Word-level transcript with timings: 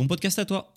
bon 0.00 0.06
podcast 0.06 0.38
à 0.38 0.46
toi. 0.46 0.72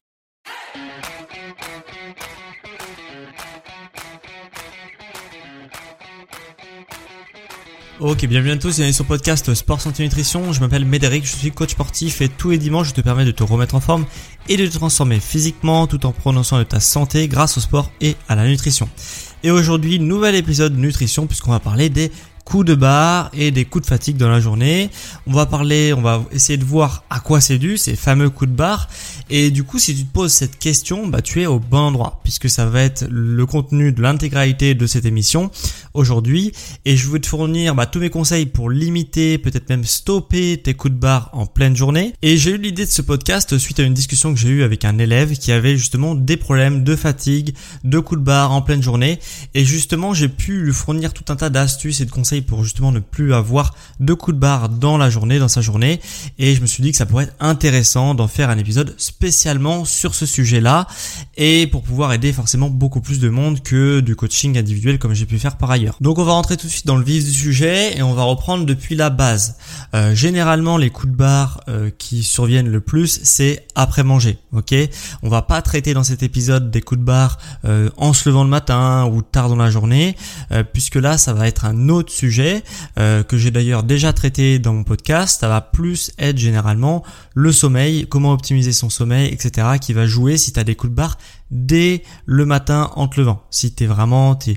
Ok, 8.01 8.25
bienvenue 8.25 8.51
à 8.51 8.57
tous, 8.57 8.75
bienvenue 8.75 8.91
sur 8.91 9.05
le 9.05 9.07
podcast 9.07 9.53
Sport 9.53 9.79
Santé 9.79 10.03
Nutrition. 10.03 10.51
Je 10.51 10.59
m'appelle 10.59 10.83
Médéric, 10.83 11.25
je 11.25 11.37
suis 11.37 11.51
coach 11.51 11.69
sportif 11.69 12.19
et 12.19 12.27
tous 12.27 12.49
les 12.49 12.57
dimanches 12.57 12.89
je 12.89 12.95
te 12.95 12.99
permets 12.99 13.23
de 13.23 13.31
te 13.31 13.43
remettre 13.43 13.75
en 13.75 13.79
forme 13.79 14.05
et 14.49 14.57
de 14.57 14.67
te 14.67 14.73
transformer 14.73 15.21
physiquement 15.21 15.87
tout 15.87 16.05
en 16.05 16.11
prononçant 16.11 16.57
de 16.57 16.63
ta 16.63 16.81
santé 16.81 17.29
grâce 17.29 17.57
au 17.57 17.61
sport 17.61 17.91
et 18.01 18.17
à 18.27 18.35
la 18.35 18.45
nutrition. 18.45 18.89
Et 19.43 19.51
aujourd'hui, 19.51 19.99
nouvel 19.99 20.35
épisode 20.35 20.77
nutrition 20.77 21.27
puisqu'on 21.27 21.51
va 21.51 21.61
parler 21.61 21.89
des 21.89 22.11
coups 22.43 22.65
de 22.65 22.75
barre 22.75 23.29
et 23.33 23.51
des 23.51 23.65
coups 23.65 23.83
de 23.83 23.89
fatigue 23.89 24.17
dans 24.17 24.29
la 24.29 24.39
journée. 24.39 24.89
On 25.27 25.33
va 25.33 25.45
parler, 25.45 25.93
on 25.93 26.01
va 26.01 26.23
essayer 26.31 26.57
de 26.57 26.65
voir 26.65 27.03
à 27.09 27.19
quoi 27.19 27.41
c'est 27.41 27.57
dû, 27.57 27.77
ces 27.77 27.95
fameux 27.95 28.29
coups 28.29 28.51
de 28.51 28.55
barre. 28.55 28.89
Et 29.29 29.51
du 29.51 29.63
coup, 29.63 29.79
si 29.79 29.95
tu 29.95 30.03
te 30.03 30.13
poses 30.13 30.31
cette 30.31 30.59
question, 30.59 31.07
bah, 31.07 31.21
tu 31.21 31.41
es 31.41 31.45
au 31.45 31.59
bon 31.59 31.79
endroit, 31.79 32.19
puisque 32.23 32.49
ça 32.49 32.65
va 32.65 32.81
être 32.81 33.07
le 33.09 33.45
contenu 33.45 33.91
de 33.91 34.01
l'intégralité 34.01 34.75
de 34.75 34.85
cette 34.85 35.05
émission 35.05 35.49
aujourd'hui. 35.93 36.51
Et 36.85 36.97
je 36.97 37.07
veux 37.09 37.19
te 37.19 37.27
fournir 37.27 37.75
bah, 37.75 37.85
tous 37.85 37.99
mes 37.99 38.09
conseils 38.09 38.45
pour 38.45 38.69
limiter, 38.69 39.37
peut-être 39.37 39.69
même 39.69 39.85
stopper 39.85 40.57
tes 40.57 40.73
coups 40.73 40.93
de 40.93 40.99
barre 40.99 41.29
en 41.33 41.45
pleine 41.45 41.75
journée. 41.75 42.13
Et 42.21 42.37
j'ai 42.37 42.51
eu 42.51 42.57
l'idée 42.57 42.85
de 42.85 42.91
ce 42.91 43.01
podcast 43.01 43.57
suite 43.57 43.79
à 43.79 43.83
une 43.83 43.93
discussion 43.93 44.33
que 44.33 44.39
j'ai 44.39 44.49
eue 44.49 44.63
avec 44.63 44.85
un 44.85 44.97
élève 44.97 45.37
qui 45.37 45.51
avait 45.51 45.77
justement 45.77 46.15
des 46.15 46.37
problèmes 46.37 46.83
de 46.83 46.95
fatigue, 46.95 47.55
de 47.83 47.99
coups 47.99 48.19
de 48.19 48.25
barre 48.25 48.51
en 48.51 48.61
pleine 48.61 48.83
journée. 48.83 49.19
Et 49.53 49.65
justement, 49.65 50.13
j'ai 50.13 50.29
pu 50.29 50.57
lui 50.57 50.73
fournir 50.73 51.13
tout 51.13 51.31
un 51.31 51.35
tas 51.35 51.49
d'astuces 51.49 52.01
et 52.01 52.05
de 52.05 52.11
conseils 52.11 52.32
pour 52.41 52.63
justement 52.63 52.91
ne 52.91 52.99
plus 52.99 53.33
avoir 53.33 53.75
de 53.99 54.13
coups 54.13 54.35
de 54.35 54.39
barre 54.39 54.69
dans 54.69 54.97
la 54.97 55.09
journée, 55.09 55.39
dans 55.39 55.47
sa 55.47 55.61
journée. 55.61 55.99
Et 56.39 56.55
je 56.55 56.61
me 56.61 56.65
suis 56.65 56.83
dit 56.83 56.91
que 56.91 56.97
ça 56.97 57.05
pourrait 57.05 57.25
être 57.25 57.35
intéressant 57.39 58.15
d'en 58.15 58.27
faire 58.27 58.49
un 58.49 58.57
épisode 58.57 58.95
spécialement 58.97 59.85
sur 59.85 60.15
ce 60.15 60.25
sujet-là 60.25 60.87
et 61.37 61.67
pour 61.67 61.83
pouvoir 61.83 62.13
aider 62.13 62.33
forcément 62.33 62.69
beaucoup 62.69 63.01
plus 63.01 63.19
de 63.19 63.29
monde 63.29 63.61
que 63.61 63.99
du 63.99 64.15
coaching 64.15 64.57
individuel 64.57 64.99
comme 64.99 65.13
j'ai 65.13 65.25
pu 65.25 65.39
faire 65.39 65.57
par 65.57 65.71
ailleurs. 65.71 65.97
Donc 66.01 66.19
on 66.19 66.23
va 66.23 66.33
rentrer 66.33 66.57
tout 66.57 66.67
de 66.67 66.71
suite 66.71 66.87
dans 66.87 66.95
le 66.95 67.03
vif 67.03 67.23
du 67.23 67.31
sujet 67.31 67.97
et 67.97 68.03
on 68.03 68.13
va 68.13 68.23
reprendre 68.23 68.65
depuis 68.65 68.95
la 68.95 69.09
base. 69.09 69.57
Euh, 69.93 70.13
généralement 70.15 70.77
les 70.77 70.89
coups 70.89 71.11
de 71.11 71.17
barre 71.17 71.61
euh, 71.67 71.89
qui 71.97 72.23
surviennent 72.23 72.69
le 72.69 72.81
plus 72.81 73.19
c'est 73.23 73.65
après 73.75 74.03
manger. 74.03 74.37
Ok, 74.51 74.73
on 75.21 75.29
va 75.29 75.41
pas 75.41 75.61
traiter 75.61 75.93
dans 75.93 76.03
cet 76.03 76.23
épisode 76.23 76.71
des 76.71 76.81
coups 76.81 76.99
de 76.99 77.05
barre 77.05 77.37
euh, 77.65 77.89
en 77.97 78.13
se 78.13 78.29
levant 78.29 78.43
le 78.43 78.49
matin 78.49 79.05
ou 79.05 79.21
tard 79.21 79.49
dans 79.49 79.55
la 79.55 79.69
journée 79.69 80.15
puisque 80.73 80.95
là 80.95 81.17
ça 81.17 81.33
va 81.33 81.47
être 81.47 81.65
un 81.65 81.89
autre 81.89 82.11
sujet 82.11 82.22
que 82.95 83.37
j'ai 83.37 83.51
d'ailleurs 83.51 83.83
déjà 83.83 84.13
traité 84.13 84.59
dans 84.59 84.73
mon 84.73 84.83
podcast. 84.83 85.41
Ça 85.41 85.47
va 85.47 85.61
plus 85.61 86.11
être 86.19 86.37
généralement 86.37 87.03
le 87.33 87.51
sommeil, 87.51 88.07
comment 88.07 88.33
optimiser 88.33 88.73
son 88.73 88.89
sommeil, 88.89 89.31
etc. 89.31 89.67
qui 89.81 89.93
va 89.93 90.05
jouer 90.05 90.37
si 90.37 90.53
tu 90.53 90.59
as 90.59 90.63
des 90.63 90.75
coups 90.75 90.91
de 90.91 90.95
barre 90.95 91.17
dès 91.53 92.03
le 92.25 92.45
matin 92.45 92.89
en 92.95 93.07
te 93.07 93.19
levant. 93.19 93.43
Si 93.51 93.71
t'es 93.73 93.85
vraiment, 93.85 94.35
tu, 94.35 94.55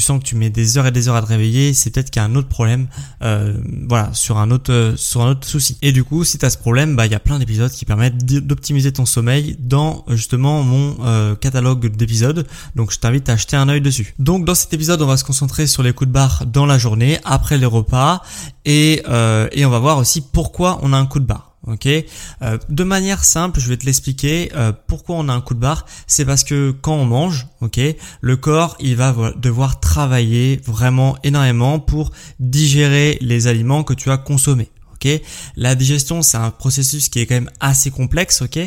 sens 0.00 0.20
que 0.20 0.24
tu 0.24 0.36
mets 0.36 0.48
des 0.48 0.78
heures 0.78 0.86
et 0.86 0.92
des 0.92 1.08
heures 1.08 1.16
à 1.16 1.22
te 1.22 1.26
réveiller, 1.26 1.74
c'est 1.74 1.90
peut-être 1.90 2.10
qu'il 2.10 2.22
y 2.22 2.24
a 2.24 2.28
un 2.28 2.34
autre 2.36 2.48
problème, 2.48 2.86
euh, 3.22 3.54
voilà, 3.88 4.10
sur 4.14 4.38
un 4.38 4.50
autre, 4.50 4.94
sur 4.96 5.22
un 5.22 5.30
autre 5.30 5.46
souci. 5.46 5.76
Et 5.82 5.92
du 5.92 6.04
coup, 6.04 6.24
si 6.24 6.38
tu 6.38 6.46
as 6.46 6.50
ce 6.50 6.58
problème, 6.58 6.94
bah 6.94 7.06
il 7.06 7.12
y 7.12 7.16
a 7.16 7.20
plein 7.20 7.38
d'épisodes 7.38 7.70
qui 7.70 7.84
permettent 7.84 8.24
d'optimiser 8.24 8.92
ton 8.92 9.06
sommeil 9.06 9.56
dans 9.58 10.04
justement 10.08 10.62
mon 10.62 10.96
euh, 11.04 11.34
catalogue 11.34 11.88
d'épisodes. 11.88 12.46
Donc 12.76 12.92
je 12.92 12.98
t'invite 13.00 13.28
à 13.28 13.32
acheter 13.32 13.56
un 13.56 13.68
œil 13.68 13.80
dessus. 13.80 14.14
Donc 14.20 14.44
dans 14.44 14.54
cet 14.54 14.72
épisode, 14.72 15.02
on 15.02 15.06
va 15.06 15.16
se 15.16 15.24
concentrer 15.24 15.66
sur 15.66 15.82
les 15.82 15.92
coups 15.92 16.08
de 16.08 16.12
barre 16.12 16.46
dans 16.46 16.66
la 16.66 16.78
journée, 16.78 17.18
après 17.24 17.58
les 17.58 17.66
repas, 17.66 18.22
et, 18.64 19.02
euh, 19.08 19.48
et 19.52 19.66
on 19.66 19.70
va 19.70 19.80
voir 19.80 19.98
aussi 19.98 20.20
pourquoi 20.20 20.78
on 20.82 20.92
a 20.92 20.96
un 20.96 21.06
coup 21.06 21.18
de 21.18 21.26
barre. 21.26 21.49
Ok, 21.66 21.86
euh, 21.86 22.58
de 22.70 22.84
manière 22.84 23.22
simple, 23.22 23.60
je 23.60 23.68
vais 23.68 23.76
te 23.76 23.84
l'expliquer. 23.84 24.50
Euh, 24.56 24.72
pourquoi 24.86 25.16
on 25.16 25.28
a 25.28 25.34
un 25.34 25.42
coup 25.42 25.52
de 25.52 25.60
barre 25.60 25.84
C'est 26.06 26.24
parce 26.24 26.42
que 26.42 26.70
quand 26.70 26.94
on 26.94 27.04
mange, 27.04 27.48
ok, 27.60 27.78
le 28.22 28.36
corps 28.38 28.78
il 28.80 28.96
va 28.96 29.14
devoir 29.36 29.78
travailler 29.78 30.58
vraiment 30.64 31.18
énormément 31.22 31.78
pour 31.78 32.12
digérer 32.38 33.18
les 33.20 33.46
aliments 33.46 33.84
que 33.84 33.92
tu 33.92 34.10
as 34.10 34.16
consommés. 34.16 34.70
ok 34.94 35.20
la 35.56 35.74
digestion, 35.74 36.22
c'est 36.22 36.38
un 36.38 36.50
processus 36.50 37.10
qui 37.10 37.18
est 37.18 37.26
quand 37.26 37.34
même 37.34 37.50
assez 37.60 37.90
complexe, 37.90 38.40
ok, 38.40 38.58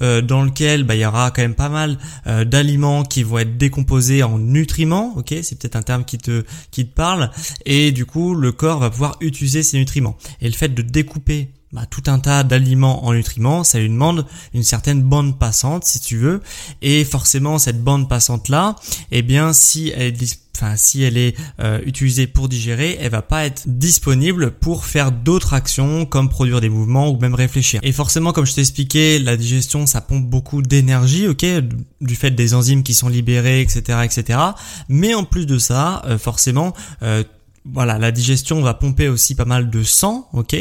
euh, 0.00 0.22
dans 0.22 0.44
lequel 0.44 0.84
bah, 0.84 0.94
il 0.94 1.00
y 1.00 1.06
aura 1.06 1.32
quand 1.32 1.42
même 1.42 1.56
pas 1.56 1.68
mal 1.68 1.98
d'aliments 2.44 3.02
qui 3.02 3.24
vont 3.24 3.38
être 3.38 3.58
décomposés 3.58 4.22
en 4.22 4.38
nutriments, 4.38 5.14
ok, 5.16 5.34
c'est 5.42 5.58
peut-être 5.58 5.76
un 5.76 5.82
terme 5.82 6.04
qui 6.04 6.18
te 6.18 6.44
qui 6.70 6.86
te 6.86 6.94
parle, 6.94 7.32
et 7.64 7.90
du 7.90 8.06
coup 8.06 8.36
le 8.36 8.52
corps 8.52 8.78
va 8.78 8.90
pouvoir 8.90 9.16
utiliser 9.20 9.64
ces 9.64 9.78
nutriments. 9.78 10.16
Et 10.40 10.48
le 10.48 10.54
fait 10.54 10.68
de 10.68 10.82
découper 10.82 11.50
bah, 11.72 11.84
tout 11.90 12.02
un 12.06 12.18
tas 12.18 12.44
d'aliments 12.44 13.04
en 13.06 13.12
nutriments, 13.12 13.64
ça 13.64 13.78
lui 13.78 13.88
demande 13.88 14.24
une 14.54 14.62
certaine 14.62 15.02
bande 15.02 15.38
passante 15.38 15.84
si 15.84 16.00
tu 16.00 16.16
veux. 16.16 16.40
Et 16.80 17.04
forcément 17.04 17.58
cette 17.58 17.82
bande 17.82 18.08
passante 18.08 18.48
là, 18.48 18.76
eh 19.10 19.22
bien 19.22 19.52
si 19.52 19.92
elle 19.94 20.22
est 20.22 20.40
enfin 20.56 20.76
si 20.76 21.02
elle 21.02 21.18
est 21.18 21.36
euh, 21.60 21.80
utilisée 21.84 22.26
pour 22.26 22.48
digérer, 22.48 22.96
elle 23.00 23.10
va 23.10 23.22
pas 23.22 23.44
être 23.44 23.64
disponible 23.66 24.52
pour 24.52 24.84
faire 24.86 25.12
d'autres 25.12 25.52
actions 25.52 26.06
comme 26.06 26.28
produire 26.28 26.60
des 26.60 26.68
mouvements 26.68 27.10
ou 27.10 27.18
même 27.18 27.34
réfléchir. 27.34 27.80
Et 27.82 27.92
forcément, 27.92 28.32
comme 28.32 28.46
je 28.46 28.54
t'ai 28.54 28.62
expliqué, 28.62 29.18
la 29.18 29.36
digestion 29.36 29.86
ça 29.86 30.00
pompe 30.00 30.24
beaucoup 30.24 30.62
d'énergie, 30.62 31.28
ok, 31.28 31.44
du 32.00 32.14
fait 32.14 32.30
des 32.30 32.54
enzymes 32.54 32.82
qui 32.82 32.94
sont 32.94 33.08
libérées, 33.08 33.60
etc., 33.60 33.98
etc. 34.04 34.38
Mais 34.88 35.14
en 35.14 35.24
plus 35.24 35.46
de 35.46 35.58
ça, 35.58 36.02
euh, 36.06 36.18
forcément, 36.18 36.72
euh, 37.02 37.22
voilà, 37.72 37.98
la 37.98 38.12
digestion 38.12 38.60
va 38.60 38.74
pomper 38.74 39.08
aussi 39.08 39.34
pas 39.34 39.44
mal 39.44 39.70
de 39.70 39.82
sang, 39.82 40.28
ok? 40.32 40.56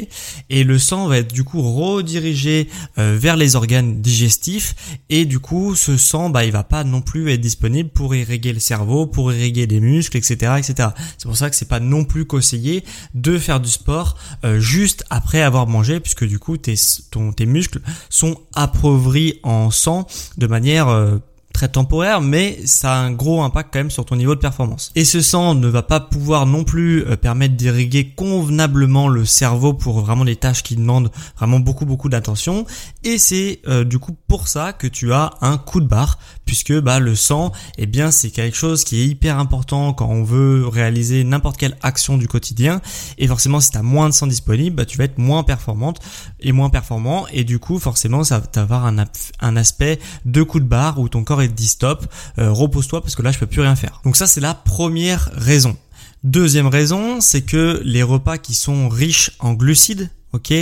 Et 0.50 0.64
le 0.64 0.80
sang 0.80 1.08
va 1.08 1.18
être 1.20 1.34
du 1.34 1.44
coup 1.44 1.62
redirigé 1.62 2.70
euh, 2.98 3.18
vers 3.20 3.38
les 3.38 3.56
organes 3.56 4.02
digestifs 4.02 4.76
et 5.10 5.26
du 5.26 5.40
coup 5.40 5.76
ce 5.76 5.98
sang, 5.98 6.30
bah, 6.30 6.46
il 6.46 6.52
va 6.52 6.64
pas 6.64 6.84
non 6.84 7.02
plus 7.02 7.32
être 7.32 7.42
disponible 7.42 7.90
pour 7.90 8.16
irriguer 8.16 8.54
le 8.54 8.60
cerveau, 8.60 9.06
pour 9.06 9.32
irriguer 9.32 9.68
des 9.68 9.80
muscles, 9.80 10.18
etc., 10.18 10.54
etc. 10.58 10.90
C'est 11.18 11.28
pour 11.28 11.38
ça 11.38 11.50
que 11.50 11.56
c'est 11.56 11.68
pas 11.68 11.80
non 11.80 12.06
plus 12.06 12.26
conseillé 12.26 12.84
de 13.14 13.38
faire 13.38 13.60
du 13.60 13.70
sport 13.70 14.18
euh, 14.44 14.60
juste 14.60 15.04
après 15.10 15.42
avoir 15.42 15.68
mangé, 15.68 16.00
puisque 16.00 16.26
du 16.26 16.40
coup 16.40 16.58
tes, 16.58 16.76
ton, 17.12 17.32
tes 17.32 17.46
muscles 17.46 17.82
sont 18.10 18.40
appauvris 18.54 19.40
en 19.44 19.72
sang 19.72 20.08
de 20.38 20.48
manière 20.48 20.90
euh, 20.90 21.18
très 21.56 21.70
temporaire, 21.70 22.20
mais 22.20 22.60
ça 22.66 22.94
a 22.94 22.98
un 22.98 23.12
gros 23.12 23.42
impact 23.42 23.70
quand 23.72 23.80
même 23.80 23.90
sur 23.90 24.04
ton 24.04 24.18
niveau 24.18 24.36
de 24.36 24.42
performance. 24.42 24.92
Et 24.96 25.06
ce 25.06 25.22
sang 25.22 25.56
ne 25.56 25.68
va 25.68 25.84
pas 25.84 26.02
pouvoir 26.02 26.46
non 26.46 26.66
plus 26.66 27.06
euh, 27.06 27.16
permettre 27.16 27.56
d'irriguer 27.56 28.14
convenablement 28.14 29.08
le 29.08 29.24
cerveau 29.24 29.74
pour 29.74 30.02
vraiment 30.02 30.26
des 30.26 30.36
tâches 30.36 30.64
qui 30.64 30.76
demandent 30.76 31.12
vraiment 31.38 31.60
beaucoup 31.60 31.86
beaucoup 31.86 32.10
d'attention. 32.10 32.66
Et 33.06 33.18
c'est 33.18 33.62
euh, 33.68 33.86
du 33.86 34.00
coup 34.00 34.18
pour 34.28 34.50
ça 34.50 34.74
que 34.74 34.86
tu 34.86 35.14
as 35.14 35.32
un 35.40 35.58
coup 35.58 35.80
de 35.80 35.88
barre, 35.88 36.20
puisque 36.46 36.74
bah 36.80 37.00
le 37.00 37.16
sang, 37.16 37.52
eh 37.78 37.86
bien 37.86 38.12
c'est 38.12 38.30
quelque 38.30 38.58
chose 38.58 38.84
qui 38.84 39.02
est 39.02 39.06
hyper 39.06 39.40
important 39.40 39.94
quand 39.94 40.08
on 40.08 40.24
veut 40.24 40.68
réaliser 40.68 41.24
n'importe 41.24 41.58
quelle 41.58 41.78
action 41.82 42.18
du 42.18 42.28
quotidien. 42.28 42.82
Et 43.18 43.28
forcément, 43.28 43.60
si 43.60 43.72
tu 43.72 43.78
as 43.78 43.84
moins 43.84 44.10
de 44.10 44.14
sang 44.14 44.28
disponible, 44.28 44.76
bah, 44.76 44.86
tu 44.86 44.98
vas 44.98 45.06
être 45.06 45.18
moins 45.18 45.44
performante 45.44 46.00
et 46.40 46.52
moins 46.52 46.70
performant. 46.70 47.28
Et 47.32 47.44
du 47.44 47.60
coup, 47.60 47.80
forcément, 47.80 48.24
ça 48.24 48.40
va 48.40 48.62
avoir 48.62 48.86
un, 48.86 49.06
un 49.40 49.56
aspect 49.58 50.00
de 50.26 50.44
coup 50.44 50.60
de 50.60 50.66
barre 50.66 51.00
où 51.00 51.10
ton 51.10 51.24
corps 51.24 51.42
est 51.42 51.48
dit 51.48 51.68
stop, 51.68 52.06
euh, 52.38 52.52
repose-toi 52.52 53.02
parce 53.02 53.16
que 53.16 53.22
là 53.22 53.32
je 53.32 53.40
peux 53.40 53.48
plus 53.48 53.62
rien 53.62 53.76
faire. 53.76 54.02
Donc 54.04 54.16
ça 54.16 54.28
c'est 54.28 54.42
la 54.42 54.54
première 54.54 55.30
raison. 55.34 55.78
Deuxième 56.24 56.68
raison, 56.68 57.22
c'est 57.22 57.44
que 57.44 57.82
les 57.84 58.02
repas 58.02 58.38
qui 58.38 58.56
sont 58.56 58.90
riches 58.90 59.32
en 59.40 59.54
glucides, 59.54 60.10
ok, 60.34 60.54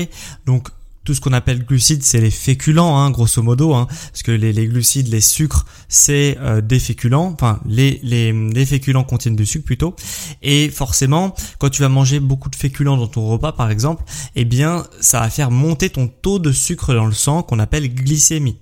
donc 0.46 0.68
tout 1.04 1.14
ce 1.14 1.22
qu'on 1.22 1.34
appelle 1.34 1.66
glucides, 1.66 2.04
c'est 2.04 2.22
les 2.22 2.32
féculents, 2.32 2.98
hein, 2.98 3.12
grosso 3.12 3.42
modo, 3.42 3.74
hein, 3.74 3.88
parce 4.12 4.24
que 4.24 4.32
les, 4.32 4.54
glucides, 4.68 5.08
les 5.08 5.22
sucres, 5.22 5.66
c'est 5.88 6.38
euh, 6.40 6.62
des 6.62 6.80
féculents, 6.80 7.32
enfin 7.34 7.60
les, 7.66 8.00
les, 8.04 8.32
les 8.32 8.66
féculents 8.66 9.04
contiennent 9.04 9.36
du 9.36 9.46
sucre 9.46 9.66
plutôt, 9.66 9.96
et 10.42 10.70
forcément, 10.70 11.36
quand 11.60 11.70
tu 11.70 11.82
vas 11.82 11.90
manger 11.90 12.20
beaucoup 12.20 12.50
de 12.50 12.56
féculents 12.56 12.98
dans 12.98 13.08
ton 13.08 13.28
repas, 13.28 13.52
par 13.52 13.70
exemple, 13.70 14.04
eh 14.36 14.46
bien, 14.46 14.86
ça 15.00 15.20
va 15.20 15.30
faire 15.30 15.52
monter 15.52 15.90
ton 15.90 16.08
taux 16.08 16.40
de 16.40 16.52
sucre 16.52 16.94
dans 16.94 17.06
le 17.06 17.14
sang, 17.14 17.44
qu'on 17.44 17.60
appelle 17.60 17.94
glycémie. 17.94 18.58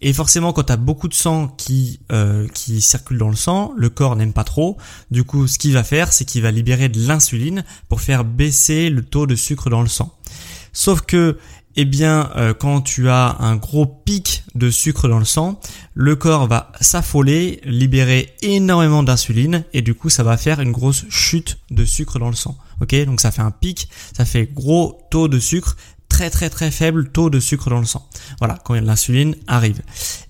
Et 0.00 0.12
forcément, 0.12 0.52
quand 0.52 0.64
tu 0.64 0.72
as 0.72 0.76
beaucoup 0.76 1.08
de 1.08 1.14
sang 1.14 1.48
qui 1.48 2.00
euh, 2.10 2.48
qui 2.54 2.80
circule 2.80 3.18
dans 3.18 3.28
le 3.28 3.36
sang, 3.36 3.72
le 3.76 3.90
corps 3.90 4.16
n'aime 4.16 4.32
pas 4.32 4.44
trop. 4.44 4.78
Du 5.10 5.24
coup, 5.24 5.46
ce 5.46 5.58
qu'il 5.58 5.72
va 5.72 5.84
faire, 5.84 6.12
c'est 6.12 6.24
qu'il 6.24 6.42
va 6.42 6.50
libérer 6.50 6.88
de 6.88 7.06
l'insuline 7.06 7.64
pour 7.88 8.00
faire 8.00 8.24
baisser 8.24 8.88
le 8.88 9.02
taux 9.02 9.26
de 9.26 9.34
sucre 9.34 9.68
dans 9.68 9.82
le 9.82 9.88
sang. 9.88 10.16
Sauf 10.72 11.02
que, 11.02 11.38
eh 11.76 11.84
bien, 11.84 12.30
euh, 12.36 12.52
quand 12.52 12.80
tu 12.80 13.08
as 13.08 13.36
un 13.40 13.56
gros 13.56 13.86
pic 13.86 14.44
de 14.54 14.70
sucre 14.70 15.08
dans 15.08 15.18
le 15.18 15.24
sang, 15.24 15.60
le 15.94 16.16
corps 16.16 16.46
va 16.46 16.72
s'affoler, 16.80 17.60
libérer 17.64 18.34
énormément 18.42 19.02
d'insuline 19.02 19.64
et 19.72 19.82
du 19.82 19.94
coup, 19.94 20.10
ça 20.10 20.22
va 20.22 20.36
faire 20.36 20.60
une 20.60 20.72
grosse 20.72 21.04
chute 21.08 21.58
de 21.70 21.84
sucre 21.84 22.18
dans 22.18 22.28
le 22.28 22.36
sang. 22.36 22.56
Ok, 22.80 22.94
donc 23.04 23.20
ça 23.20 23.30
fait 23.30 23.42
un 23.42 23.50
pic, 23.50 23.88
ça 24.16 24.24
fait 24.24 24.46
gros 24.52 24.98
taux 25.10 25.28
de 25.28 25.38
sucre, 25.38 25.76
très 26.08 26.28
très 26.28 26.50
très 26.50 26.70
faible 26.70 27.10
taux 27.10 27.30
de 27.30 27.40
sucre 27.40 27.70
dans 27.70 27.78
le 27.78 27.86
sang. 27.86 28.06
Voilà, 28.38 28.58
quand 28.64 28.74
l'insuline 28.74 29.36
arrive. 29.46 29.82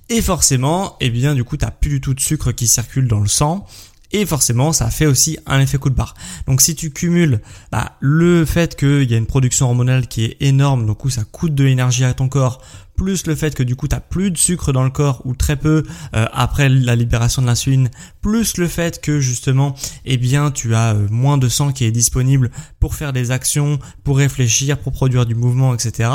Et 0.09 0.23
forcément, 0.23 0.97
eh 1.01 1.11
bien, 1.11 1.35
du 1.35 1.45
coup, 1.45 1.57
t'as 1.57 1.71
plus 1.71 1.91
du 1.91 2.01
tout 2.01 2.15
de 2.15 2.21
sucre 2.21 2.53
qui 2.53 2.67
circule 2.67 3.09
dans 3.09 3.21
le 3.21 3.29
sang 3.29 3.67
et 4.13 4.27
forcément 4.27 4.73
ça 4.73 4.91
fait 4.91 5.07
aussi 5.07 5.39
un 5.47 5.61
effet 5.61 5.79
coup 5.79 5.91
de 5.91 5.95
barre. 5.95 6.15
Donc 6.47 6.61
si 6.61 6.75
tu 6.75 6.91
cumules 6.91 7.41
bah, 7.71 7.97
le 8.01 8.45
fait 8.45 8.77
qu'il 8.77 9.11
y 9.11 9.15
a 9.15 9.17
une 9.17 9.27
production 9.27 9.67
hormonale 9.67 10.07
qui 10.07 10.25
est 10.25 10.37
énorme, 10.41 10.87
donc 10.87 10.99
coup 10.99 11.11
ça 11.11 11.25
coûte 11.25 11.55
de 11.55 11.65
l'énergie 11.65 12.05
à 12.05 12.15
ton 12.15 12.29
corps, 12.29 12.61
plus 13.01 13.27
le 13.27 13.35
fait 13.35 13.55
que 13.55 13.63
du 13.63 13.77
coup 13.77 13.89
tu 13.89 13.97
as 13.97 14.01
plus 14.01 14.31
de 14.31 14.37
sucre 14.37 14.75
dans 14.75 14.85
le 14.85 14.91
corps 14.91 15.23
ou 15.25 15.35
très 15.35 15.57
peu 15.57 15.85
euh, 16.15 16.27
après 16.35 16.69
la 16.69 16.95
libération 16.95 17.41
de 17.41 17.47
l'insuline, 17.47 17.89
plus 18.21 18.59
le 18.59 18.69
fait 18.69 19.01
que 19.01 19.21
justement 19.21 19.75
eh 20.05 20.19
bien 20.19 20.51
tu 20.51 20.75
as 20.75 20.93
euh, 20.93 21.07
moins 21.11 21.39
de 21.39 21.49
sang 21.49 21.73
qui 21.73 21.87
est 21.87 21.93
disponible 21.93 22.51
pour 22.79 22.95
faire 22.95 23.15
des 23.15 23.31
actions, 23.31 23.79
pour 24.05 24.19
réfléchir, 24.19 24.77
pour 24.77 24.93
produire 24.93 25.25
du 25.25 25.35
mouvement, 25.35 25.73
etc. 25.73 26.11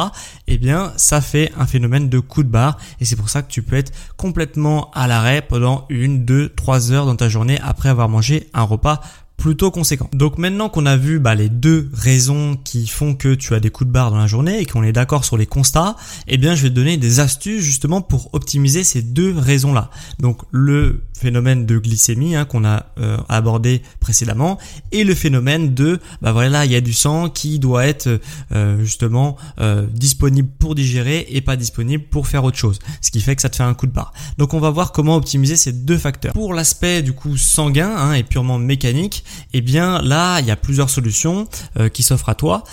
Eh 0.45 0.59
bien 0.59 0.93
ça 0.95 1.21
fait 1.21 1.51
un 1.57 1.65
phénomène 1.65 2.07
de 2.07 2.19
coup 2.19 2.43
de 2.43 2.49
barre 2.49 2.77
et 2.99 3.05
c'est 3.05 3.15
pour 3.15 3.29
ça 3.29 3.41
que 3.41 3.51
tu 3.51 3.63
peux 3.63 3.77
être 3.77 3.91
complètement 4.15 4.91
à 4.91 5.07
l'arrêt 5.07 5.41
pendant 5.41 5.87
une, 5.89 6.23
deux, 6.23 6.49
trois 6.49 6.91
heures 6.91 7.07
dans 7.07 7.15
ta 7.15 7.29
journée 7.29 7.57
après 7.63 7.89
avoir 7.89 8.09
mangé 8.09 8.47
un 8.53 8.61
repas 8.61 9.01
plutôt 9.45 9.69
conséquent. 9.69 10.09
Donc 10.11 10.39
maintenant 10.39 10.69
qu'on 10.69 10.87
a 10.87 10.97
vu 10.97 11.19
bah, 11.19 11.35
les 11.35 11.49
deux 11.49 11.87
raisons 11.93 12.57
qui 12.63 12.87
font 12.87 13.13
que 13.13 13.35
tu 13.35 13.53
as 13.53 13.59
des 13.59 13.69
coups 13.69 13.87
de 13.87 13.93
barre 13.93 14.09
dans 14.09 14.17
la 14.17 14.25
journée 14.25 14.59
et 14.59 14.65
qu'on 14.65 14.81
est 14.81 14.91
d'accord 14.91 15.23
sur 15.23 15.37
les 15.37 15.45
constats, 15.45 15.97
eh 16.27 16.37
bien 16.37 16.55
je 16.55 16.63
vais 16.63 16.69
te 16.69 16.73
donner 16.73 16.97
des 16.97 17.19
astuces 17.19 17.63
justement 17.63 18.01
pour 18.01 18.33
optimiser 18.33 18.83
ces 18.83 19.03
deux 19.03 19.35
raisons-là. 19.37 19.91
Donc 20.17 20.41
le 20.49 21.03
phénomène 21.15 21.65
de 21.65 21.77
glycémie 21.77 22.35
hein, 22.35 22.45
qu'on 22.45 22.65
a 22.65 22.87
euh, 22.99 23.17
abordé 23.29 23.81
précédemment 23.99 24.57
et 24.91 25.03
le 25.03 25.15
phénomène 25.15 25.73
de 25.73 25.99
bah 26.21 26.33
voilà 26.33 26.65
il 26.65 26.71
y 26.71 26.75
a 26.75 26.81
du 26.81 26.93
sang 26.93 27.29
qui 27.29 27.57
doit 27.57 27.85
être 27.85 28.19
euh, 28.51 28.79
justement 28.83 29.37
euh, 29.59 29.85
disponible 29.93 30.49
pour 30.59 30.75
digérer 30.75 31.25
et 31.29 31.39
pas 31.39 31.55
disponible 31.55 32.03
pour 32.03 32.27
faire 32.27 32.43
autre 32.43 32.57
chose 32.57 32.79
ce 32.99 33.11
qui 33.11 33.21
fait 33.21 33.35
que 33.35 33.41
ça 33.41 33.49
te 33.49 33.55
fait 33.55 33.63
un 33.63 33.73
coup 33.73 33.87
de 33.87 33.93
barre 33.93 34.13
donc 34.37 34.53
on 34.53 34.59
va 34.59 34.69
voir 34.69 34.91
comment 34.91 35.15
optimiser 35.15 35.55
ces 35.55 35.71
deux 35.71 35.97
facteurs 35.97 36.33
pour 36.33 36.53
l'aspect 36.53 37.01
du 37.01 37.13
coup 37.13 37.37
sanguin 37.37 37.95
hein, 37.95 38.13
et 38.13 38.23
purement 38.23 38.57
mécanique 38.57 39.23
eh 39.53 39.61
bien 39.61 40.01
là 40.01 40.39
il 40.39 40.45
y 40.45 40.51
a 40.51 40.55
plusieurs 40.55 40.89
solutions 40.89 41.47
qui 41.93 42.03
s'offrent 42.03 42.29
à 42.29 42.35
toi. 42.35 42.63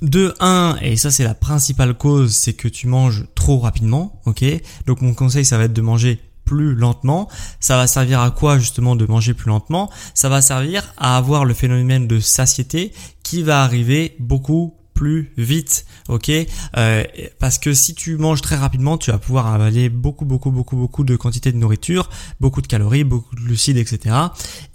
De 0.00 0.34
1 0.40 0.78
et 0.82 0.96
ça 0.96 1.10
c'est 1.10 1.24
la 1.24 1.34
principale 1.34 1.94
cause 1.94 2.34
c'est 2.34 2.52
que 2.52 2.68
tu 2.68 2.86
manges 2.86 3.24
trop 3.34 3.58
rapidement 3.58 4.20
ok? 4.26 4.44
Donc 4.86 5.00
mon 5.00 5.14
conseil 5.14 5.44
ça 5.44 5.58
va 5.58 5.64
être 5.64 5.72
de 5.72 5.82
manger 5.82 6.20
plus 6.44 6.74
lentement. 6.74 7.28
Ça 7.60 7.76
va 7.76 7.86
servir 7.86 8.20
à 8.20 8.30
quoi 8.30 8.58
justement 8.58 8.96
de 8.96 9.06
manger 9.06 9.32
plus 9.32 9.48
lentement? 9.48 9.90
Ça 10.12 10.28
va 10.28 10.42
servir 10.42 10.92
à 10.96 11.16
avoir 11.16 11.44
le 11.44 11.54
phénomène 11.54 12.06
de 12.06 12.20
satiété 12.20 12.92
qui 13.22 13.42
va 13.42 13.62
arriver 13.62 14.16
beaucoup 14.18 14.74
plus 15.02 15.32
vite, 15.36 15.84
ok? 16.08 16.30
Euh, 16.76 17.02
Parce 17.40 17.58
que 17.58 17.74
si 17.74 17.92
tu 17.92 18.16
manges 18.18 18.40
très 18.40 18.54
rapidement, 18.54 18.96
tu 18.98 19.10
vas 19.10 19.18
pouvoir 19.18 19.48
avaler 19.48 19.88
beaucoup, 19.88 20.24
beaucoup, 20.24 20.52
beaucoup, 20.52 20.76
beaucoup 20.76 21.02
de 21.02 21.16
quantité 21.16 21.50
de 21.50 21.56
nourriture, 21.56 22.08
beaucoup 22.38 22.62
de 22.62 22.68
calories, 22.68 23.02
beaucoup 23.02 23.34
de 23.34 23.40
glucides, 23.40 23.78
etc. 23.78 24.14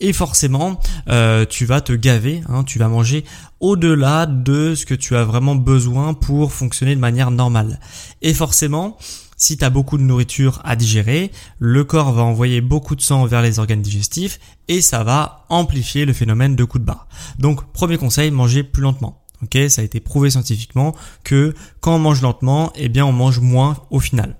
Et 0.01 0.11
forcément, 0.11 0.81
euh, 1.07 1.45
tu 1.45 1.63
vas 1.63 1.79
te 1.79 1.93
gaver, 1.93 2.41
hein, 2.49 2.65
tu 2.65 2.77
vas 2.77 2.89
manger 2.89 3.23
au-delà 3.61 4.25
de 4.25 4.75
ce 4.75 4.85
que 4.85 4.95
tu 4.95 5.15
as 5.15 5.23
vraiment 5.23 5.55
besoin 5.55 6.13
pour 6.13 6.51
fonctionner 6.51 6.93
de 6.93 6.99
manière 6.99 7.31
normale. 7.31 7.79
Et 8.21 8.33
forcément, 8.33 8.97
si 9.37 9.55
tu 9.55 9.63
as 9.63 9.69
beaucoup 9.69 9.97
de 9.97 10.03
nourriture 10.03 10.59
à 10.65 10.75
digérer, 10.75 11.31
le 11.57 11.85
corps 11.85 12.11
va 12.11 12.23
envoyer 12.23 12.59
beaucoup 12.59 12.97
de 12.97 13.01
sang 13.01 13.25
vers 13.27 13.41
les 13.41 13.59
organes 13.59 13.81
digestifs 13.81 14.41
et 14.67 14.81
ça 14.81 15.05
va 15.05 15.45
amplifier 15.47 16.03
le 16.03 16.11
phénomène 16.11 16.57
de 16.57 16.65
coup 16.65 16.79
de 16.79 16.83
barre. 16.83 17.07
Donc 17.39 17.71
premier 17.71 17.97
conseil, 17.97 18.29
manger 18.29 18.63
plus 18.63 18.81
lentement. 18.81 19.23
Ok, 19.43 19.57
ça 19.69 19.81
a 19.81 19.85
été 19.85 19.99
prouvé 19.99 20.29
scientifiquement 20.31 20.95
que 21.23 21.53
quand 21.79 21.95
on 21.95 21.99
mange 21.99 22.21
lentement, 22.21 22.71
eh 22.75 22.89
bien 22.89 23.05
on 23.05 23.11
mange 23.11 23.39
moins 23.39 23.77
au 23.91 23.99
final. 23.99 24.35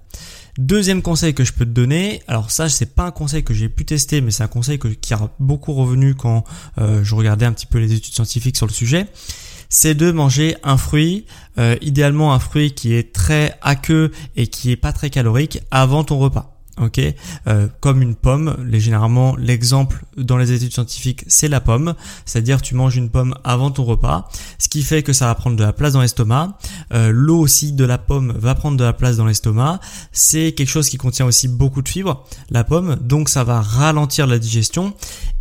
Deuxième 0.57 1.03
conseil 1.03 1.35
que 1.35 1.43
je 1.43 1.53
peux 1.53 1.65
te 1.65 1.69
donner, 1.69 2.23
alors 2.27 2.49
ça 2.49 2.67
c'est 2.67 2.95
pas 2.95 3.03
un 3.03 3.11
conseil 3.11 3.43
que 3.43 3.53
j'ai 3.53 3.69
pu 3.69 3.85
tester, 3.85 4.21
mais 4.21 4.31
c'est 4.31 4.41
un 4.41 4.47
conseil 4.47 4.79
qui 4.79 5.13
a 5.13 5.29
beaucoup 5.39 5.73
revenu 5.73 6.15
quand 6.15 6.45
euh, 6.79 7.03
je 7.03 7.13
regardais 7.13 7.45
un 7.45 7.53
petit 7.53 7.67
peu 7.67 7.77
les 7.77 7.93
études 7.93 8.15
scientifiques 8.15 8.57
sur 8.57 8.65
le 8.65 8.73
sujet 8.73 9.07
c'est 9.69 9.95
de 9.95 10.11
manger 10.11 10.55
un 10.63 10.77
fruit, 10.77 11.25
euh, 11.57 11.75
idéalement 11.81 12.33
un 12.33 12.39
fruit 12.39 12.71
qui 12.71 12.93
est 12.93 13.13
très 13.13 13.57
aqueux 13.61 14.11
et 14.35 14.47
qui 14.47 14.71
est 14.71 14.77
pas 14.77 14.93
très 14.93 15.09
calorique 15.09 15.59
avant 15.71 16.03
ton 16.03 16.17
repas 16.19 16.56
ok 16.81 17.01
euh, 17.47 17.67
comme 17.79 18.01
une 18.01 18.15
pomme 18.15 18.55
les, 18.65 18.79
généralement 18.79 19.35
l'exemple 19.35 20.03
dans 20.17 20.37
les 20.37 20.51
études 20.51 20.73
scientifiques 20.73 21.23
c'est 21.27 21.47
la 21.47 21.59
pomme. 21.59 21.95
C'est-à-dire 22.25 22.61
tu 22.61 22.75
manges 22.75 22.95
une 22.95 23.09
pomme 23.09 23.35
avant 23.43 23.71
ton 23.71 23.83
repas 23.83 24.29
ce 24.59 24.69
qui 24.69 24.83
fait 24.83 25.03
que 25.03 25.13
ça 25.13 25.25
va 25.25 25.35
prendre 25.35 25.55
de 25.55 25.63
la 25.63 25.73
place 25.73 25.93
dans 25.93 26.01
l'estomac. 26.01 26.57
Euh, 26.93 27.11
l'eau 27.11 27.39
aussi 27.39 27.71
de 27.71 27.85
la 27.85 27.97
pomme 27.97 28.33
va 28.37 28.55
prendre 28.55 28.77
de 28.77 28.83
la 28.83 28.93
place 28.93 29.17
dans 29.17 29.25
l'estomac. 29.25 29.79
C'est 30.11 30.51
quelque 30.53 30.69
chose 30.69 30.89
qui 30.89 30.97
contient 30.97 31.25
aussi 31.25 31.47
beaucoup 31.47 31.81
de 31.81 31.89
fibres 31.89 32.25
la 32.49 32.63
pomme 32.63 32.97
donc 33.01 33.29
ça 33.29 33.43
va 33.43 33.61
ralentir 33.61 34.27
la 34.27 34.39
digestion. 34.39 34.93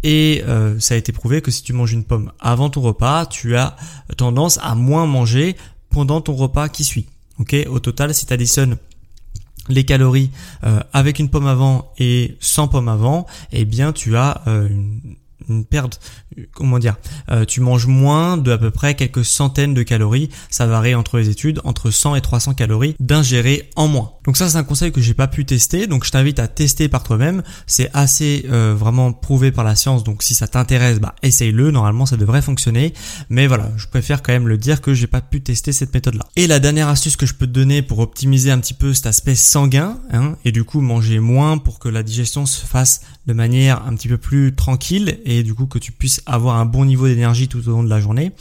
Et 0.03 0.43
euh, 0.47 0.79
ça 0.79 0.95
a 0.95 0.97
été 0.97 1.13
prouvé 1.13 1.43
que 1.43 1.51
si 1.51 1.63
tu 1.63 1.73
manges 1.73 1.93
une 1.93 2.05
pomme 2.05 2.33
avant 2.41 2.71
ton 2.71 2.81
repas 2.81 3.27
tu 3.27 3.57
as 3.57 3.77
tendance 4.17 4.59
à 4.63 4.75
moins 4.75 5.07
manger 5.07 5.57
pendant 5.91 6.21
ton 6.21 6.35
repas 6.35 6.69
qui 6.69 6.85
suit. 6.85 7.07
Ok 7.39 7.55
au 7.69 7.81
total 7.81 8.15
si 8.15 8.27
tu 8.27 8.33
additionnes 8.33 8.77
les 9.69 9.85
calories 9.85 10.31
euh, 10.65 10.81
avec 10.93 11.19
une 11.19 11.29
pomme 11.29 11.47
avant 11.47 11.93
et 11.99 12.37
sans 12.41 12.69
pomme 12.69 12.89
avant, 12.89 13.27
eh 13.53 13.65
bien 13.65 13.93
tu 13.93 14.17
as 14.17 14.43
euh, 14.47 14.69
une, 14.69 15.17
une 15.49 15.65
perte, 15.65 16.01
comment 16.53 16.79
dire, 16.79 16.97
euh, 17.31 17.45
tu 17.45 17.61
manges 17.61 17.87
moins 17.87 18.37
de 18.37 18.53
à 18.53 18.59
peu 18.59 18.71
près 18.71 18.95
quelques 18.95 19.25
centaines 19.25 19.75
de 19.75 19.83
calories, 19.83 20.31
ça 20.51 20.67
varie 20.67 20.95
entre 20.95 21.19
les 21.19 21.29
études, 21.29 21.61
entre 21.65 21.91
100 21.91 22.17
et 22.17 22.21
300 22.21 22.55
calories 22.55 22.97
d'ingérer 23.01 23.71
en 23.77 23.89
moins. 23.89 24.13
Donc 24.25 24.37
ça 24.37 24.49
c'est 24.49 24.57
un 24.57 24.65
conseil 24.65 24.93
que 24.93 25.01
j'ai 25.01 25.15
pas 25.15 25.29
pu 25.29 25.45
tester, 25.45 25.87
donc 25.87 26.05
je 26.05 26.11
t'invite 26.11 26.39
à 26.39 26.49
tester 26.49 26.89
par 26.89 27.03
toi-même, 27.03 27.43
c'est 27.67 27.91
assez 27.95 28.47
euh, 28.51 28.75
vraiment 28.77 29.13
prouvé 29.13 29.53
par 29.53 29.65
la 29.65 29.77
science, 29.77 30.05
donc 30.05 30.23
si 30.23 30.35
ça 30.35 30.49
t'intéresse, 30.49 30.99
bah 30.99 31.15
essaye-le, 31.23 31.71
normalement 31.71 32.07
ça 32.07 32.17
devrait 32.17 32.43
fonctionner, 32.43 32.93
mais 33.31 33.47
voilà, 33.47 33.71
je 33.77 33.87
préfère 33.87 34.23
quand 34.23 34.33
même 34.33 34.49
le 34.49 34.59
dire 34.59 34.81
que 34.81 34.95
j'ai 34.95 35.07
pas 35.07 35.21
pu 35.21 35.43
tester 35.43 35.73
cette 35.73 35.95
méthode-là. 35.95 36.27
Et 36.37 36.47
la 36.47 36.59
dernière 36.59 36.89
astuce 36.89 37.17
que 37.17 37.27
je 37.27 37.35
peux 37.35 37.47
te 37.47 37.53
donner 37.53 37.83
pour 37.83 38.01
optimiser 38.01 38.51
un 38.51 38.59
petit 38.59 38.75
peu 38.75 38.95
cet 38.95 39.07
aspect 39.07 39.35
sanguin, 39.35 39.99
hein, 40.13 40.37
et 40.45 40.53
du 40.53 40.65
coup 40.65 40.81
manger 40.81 41.21
moins 41.21 41.59
pour 41.59 41.79
que 41.79 41.89
la 41.89 42.03
digestion 42.03 42.47
se 42.47 42.65
fasse 42.65 43.01
de 43.27 43.33
manière 43.33 43.85
un 43.87 43.95
petit 43.95 44.09
peu 44.09 44.19
plus 44.19 44.55
tranquille 44.55 45.19
et 45.25 45.43
du 45.43 45.55
coup 45.55 45.67
que 45.67 45.79
tu 45.79 45.93
puisses 45.93 46.23
avoir 46.27 46.57
un 46.57 46.67
bon 46.67 46.85
niveau 46.85 47.07
d'énergie 47.07 47.49
tout 47.49 47.67
au 47.69 47.73
long 47.73 47.83
de 47.83 47.91
la 47.91 48.01
journée, 48.01 48.33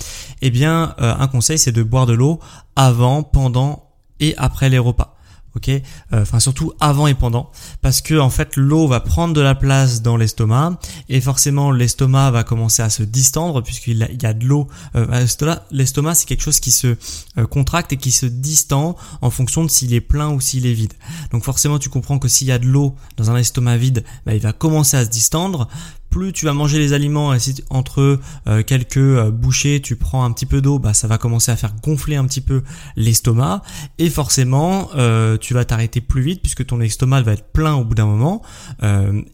eh 0.42 0.50
bien 0.50 0.96
euh, 1.00 1.14
un 1.18 1.28
conseil 1.28 1.58
c'est 1.58 1.72
de 1.72 1.84
boire 1.84 2.06
de 2.06 2.14
l'eau 2.14 2.40
avant, 2.76 3.24
pendant 3.24 3.90
et 4.20 4.36
après 4.38 4.70
les 4.70 4.80
repas. 4.80 5.16
Ok 5.56 5.70
euh, 5.70 5.82
enfin 6.12 6.40
surtout 6.42 6.74
avant 6.82 7.08
et 7.08 7.14
pendant. 7.14 7.50
Parce 7.82 8.02
que 8.02 8.20
en 8.20 8.30
fait 8.30 8.58
l'eau 8.58 8.88
va 8.88 9.00
prendre 9.00 9.34
de 9.34 9.40
la 9.40 9.56
place 9.56 10.02
dans 10.02 10.18
l'estomac 10.18 10.78
et 11.08 11.22
forcément 11.22 11.72
l'estomac 11.72 12.32
va 12.32 12.44
commencer 12.44 12.82
à 12.82 12.90
se 12.90 13.04
distendre 13.04 13.62
puisqu'il 13.62 13.98
y 14.22 14.26
a 14.26 14.34
de 14.34 14.46
l'eau 14.46 14.68
euh, 14.96 15.26
l'estomac 15.72 16.16
c'est 16.16 16.26
quelque 16.26 16.44
chose 16.44 16.60
qui 16.60 16.72
se 16.72 16.96
euh, 17.38 17.48
contracte 17.48 17.94
et 17.94 17.98
qui 17.98 18.12
se 18.12 18.26
distend 18.26 18.98
en 19.22 19.30
fonction 19.30 19.64
de 19.64 19.70
s'il 19.70 19.94
est 19.94 20.02
plein 20.02 20.30
ou 20.30 20.42
s'il 20.42 20.66
est 20.66 20.74
vide. 20.74 20.94
Donc 21.32 21.44
forcément 21.44 21.80
tu 21.80 21.90
comprends 21.90 22.20
que 22.20 22.28
s'il 22.28 22.48
y 22.48 22.52
a 22.52 22.60
de 22.60 22.66
l'eau 22.66 22.96
dans 23.16 23.32
un 23.32 23.38
estomac 23.38 23.78
vide 23.78 24.04
bah, 24.26 24.36
il 24.36 24.42
va 24.42 24.52
commencer 24.52 24.98
à 24.98 25.06
se 25.06 25.10
distendre 25.10 25.70
plus 26.16 26.32
tu 26.32 26.46
vas 26.46 26.54
manger 26.54 26.80
les 26.80 26.94
aliments 26.94 27.34
et 27.34 27.40
si 27.40 27.62
entre 27.70 28.22
euh, 28.48 28.64
quelques 28.64 28.96
euh, 28.96 29.32
bouchées 29.32 29.82
tu 29.82 29.98
prends 29.98 30.24
un 30.24 30.32
petit 30.32 30.46
peu 30.46 30.62
d'eau, 30.62 30.80
bah 30.80 30.94
ça 30.94 31.10
va 31.10 31.18
commencer 31.18 31.52
à 31.52 31.58
faire 31.58 31.74
gonfler 31.84 32.16
un 32.16 32.24
petit 32.24 32.40
peu 32.40 32.64
l'estomac. 32.96 33.64
Et 33.98 34.10
forcément 34.10 34.92
euh, 34.96 35.38
tu 35.38 35.54
vas 35.54 35.66
t'arrêter 35.66 36.00
plus 36.00 36.22
vite 36.22 36.42
puisque 36.42 36.66
ton 36.66 36.80
estomac 36.80 37.22
va 37.24 37.34
être 37.34 37.52
plein 37.52 37.74
au 37.76 37.84
bout 37.84 37.96
d'un 37.96 38.06
moment. 38.06 38.42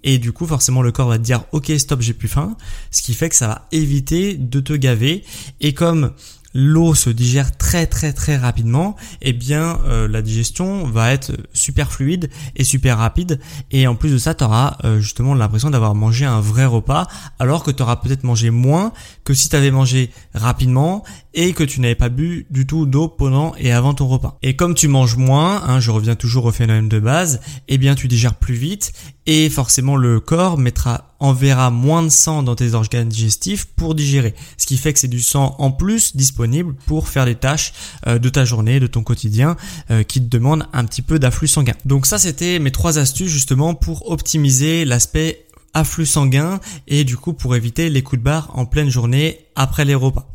Et 0.04 0.18
du 0.18 0.32
coup 0.32 0.48
forcément 0.48 0.82
le 0.82 0.92
corps 0.92 1.10
va 1.10 1.20
te 1.20 1.24
dire 1.24 1.44
ok 1.52 1.72
stop 1.78 2.02
j'ai 2.02 2.14
plus 2.14 2.28
faim, 2.28 2.58
ce 2.90 3.04
qui 3.04 3.14
fait 3.14 3.30
que 3.30 3.36
ça 3.36 3.48
va 3.48 3.68
éviter 3.72 4.34
de 4.34 4.60
te 4.60 4.74
gaver. 4.74 5.24
Et 5.60 5.74
comme 5.74 6.14
l'eau 6.54 6.96
se 6.96 7.10
digère 7.10 7.56
très 7.58 7.86
très 7.88 8.14
très 8.14 8.38
rapidement, 8.38 8.96
eh 9.22 9.34
bien 9.34 9.80
euh, 9.86 10.08
la 10.08 10.22
digestion 10.22 10.86
va 10.86 11.14
être 11.14 11.32
super 11.54 11.92
fluide 11.92 12.30
et 12.56 12.64
super 12.64 12.98
rapide. 12.98 13.40
Et 13.72 13.88
en 13.88 13.96
plus 13.96 14.12
de 14.12 14.18
ça 14.18 14.34
tu 14.34 14.44
auras 14.44 14.78
euh, 14.84 15.00
justement 15.00 15.34
l'impression 15.34 15.70
d'avoir 15.70 15.96
mangé 15.96 16.26
un 16.26 16.42
vrai 16.42 16.66
repas 16.66 17.08
alors 17.40 17.64
que 17.64 17.72
tu 17.72 17.82
auras 17.84 17.98
peut-être 17.98 18.24
mangé 18.24 18.50
moins 18.50 18.92
que 19.24 19.34
si 19.34 19.50
tu 19.50 19.56
avais 19.56 19.72
mangé 19.72 20.12
rapidement 20.34 21.04
et 21.34 21.54
que 21.54 21.64
tu 21.64 21.80
n'avais 21.80 21.96
pas 21.96 22.10
bu 22.10 22.46
du 22.50 22.66
tout 22.66 22.86
d'eau 22.86 23.08
pendant 23.08 23.54
et 23.58 23.72
avant 23.72 23.94
ton 23.94 24.08
repas. 24.08 24.38
Et 24.42 24.56
comme 24.56 24.76
tu 24.76 24.88
manges 24.88 25.16
moins, 25.16 25.64
hein, 25.66 25.80
je 25.80 25.92
reviens 25.92 26.16
toujours 26.16 26.46
au 26.46 26.52
phénomène 26.52 26.90
de 26.90 27.00
base, 27.00 27.40
eh 27.68 27.78
bien 27.78 27.96
tu 27.96 28.08
digères 28.08 28.36
plus 28.36 28.56
vite 28.56 28.94
et 29.26 29.50
forcément 29.50 29.96
le 29.96 30.20
corps 30.20 30.58
mettra 30.58 31.16
enverra 31.20 31.70
moins 31.70 32.02
de 32.02 32.10
sang 32.10 32.42
dans 32.42 32.56
tes 32.56 32.74
organes 32.74 33.08
digestifs 33.08 33.66
pour 33.66 33.94
digérer. 33.96 34.34
Ce 34.58 34.66
qui 34.66 34.78
fait 34.78 34.92
que 34.92 35.00
c'est 35.00 35.08
du 35.08 35.22
sang 35.22 35.56
en 35.60 35.72
plus 35.72 36.16
disponible 36.16 36.76
pour 36.88 37.08
faire 37.08 37.26
les 37.26 37.36
tâches 37.36 37.74
euh, 38.08 38.18
de 38.18 38.30
ta 38.30 38.44
journée, 38.44 38.80
de 38.80 38.88
ton 38.88 39.04
quotidien 39.04 39.56
euh, 39.92 40.04
qui 40.04 40.20
te 40.20 40.28
demandent 40.28 40.68
un 40.74 40.84
petit 40.86 41.04
peu 41.04 41.20
d'afflux 41.20 41.48
sanguin. 41.48 41.76
Donc 41.86 42.08
ça 42.08 42.18
c'était 42.18 42.60
mes 42.60 42.72
trois 42.72 42.98
astuces 42.98 43.32
justement 43.32 43.76
pour 43.76 44.10
optimiser 44.10 44.84
l'aspect 44.84 45.46
afflux 45.74 46.06
sanguin 46.06 46.60
et 46.88 47.04
du 47.04 47.16
coup 47.16 47.34
pour 47.34 47.56
éviter 47.56 47.90
les 47.90 48.02
coups 48.02 48.20
de 48.20 48.24
barre 48.24 48.52
en 48.56 48.66
pleine 48.66 48.90
journée 48.90 49.40
après 49.56 49.86
les 49.86 49.96
repas. 49.96 50.28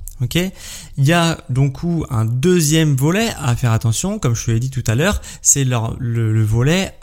Il 0.98 1.04
y 1.04 1.12
a 1.12 1.38
donc 1.50 1.78
un 2.10 2.24
deuxième 2.24 2.96
volet 2.96 3.28
à 3.38 3.54
faire 3.54 3.72
attention, 3.72 4.18
comme 4.18 4.34
je 4.34 4.46
te 4.46 4.50
l'ai 4.50 4.60
dit 4.60 4.70
tout 4.70 4.84
à 4.86 4.94
l'heure, 4.94 5.20
c'est 5.42 5.64
le, 5.64 5.76
le, 5.98 6.44
volet 6.44 6.94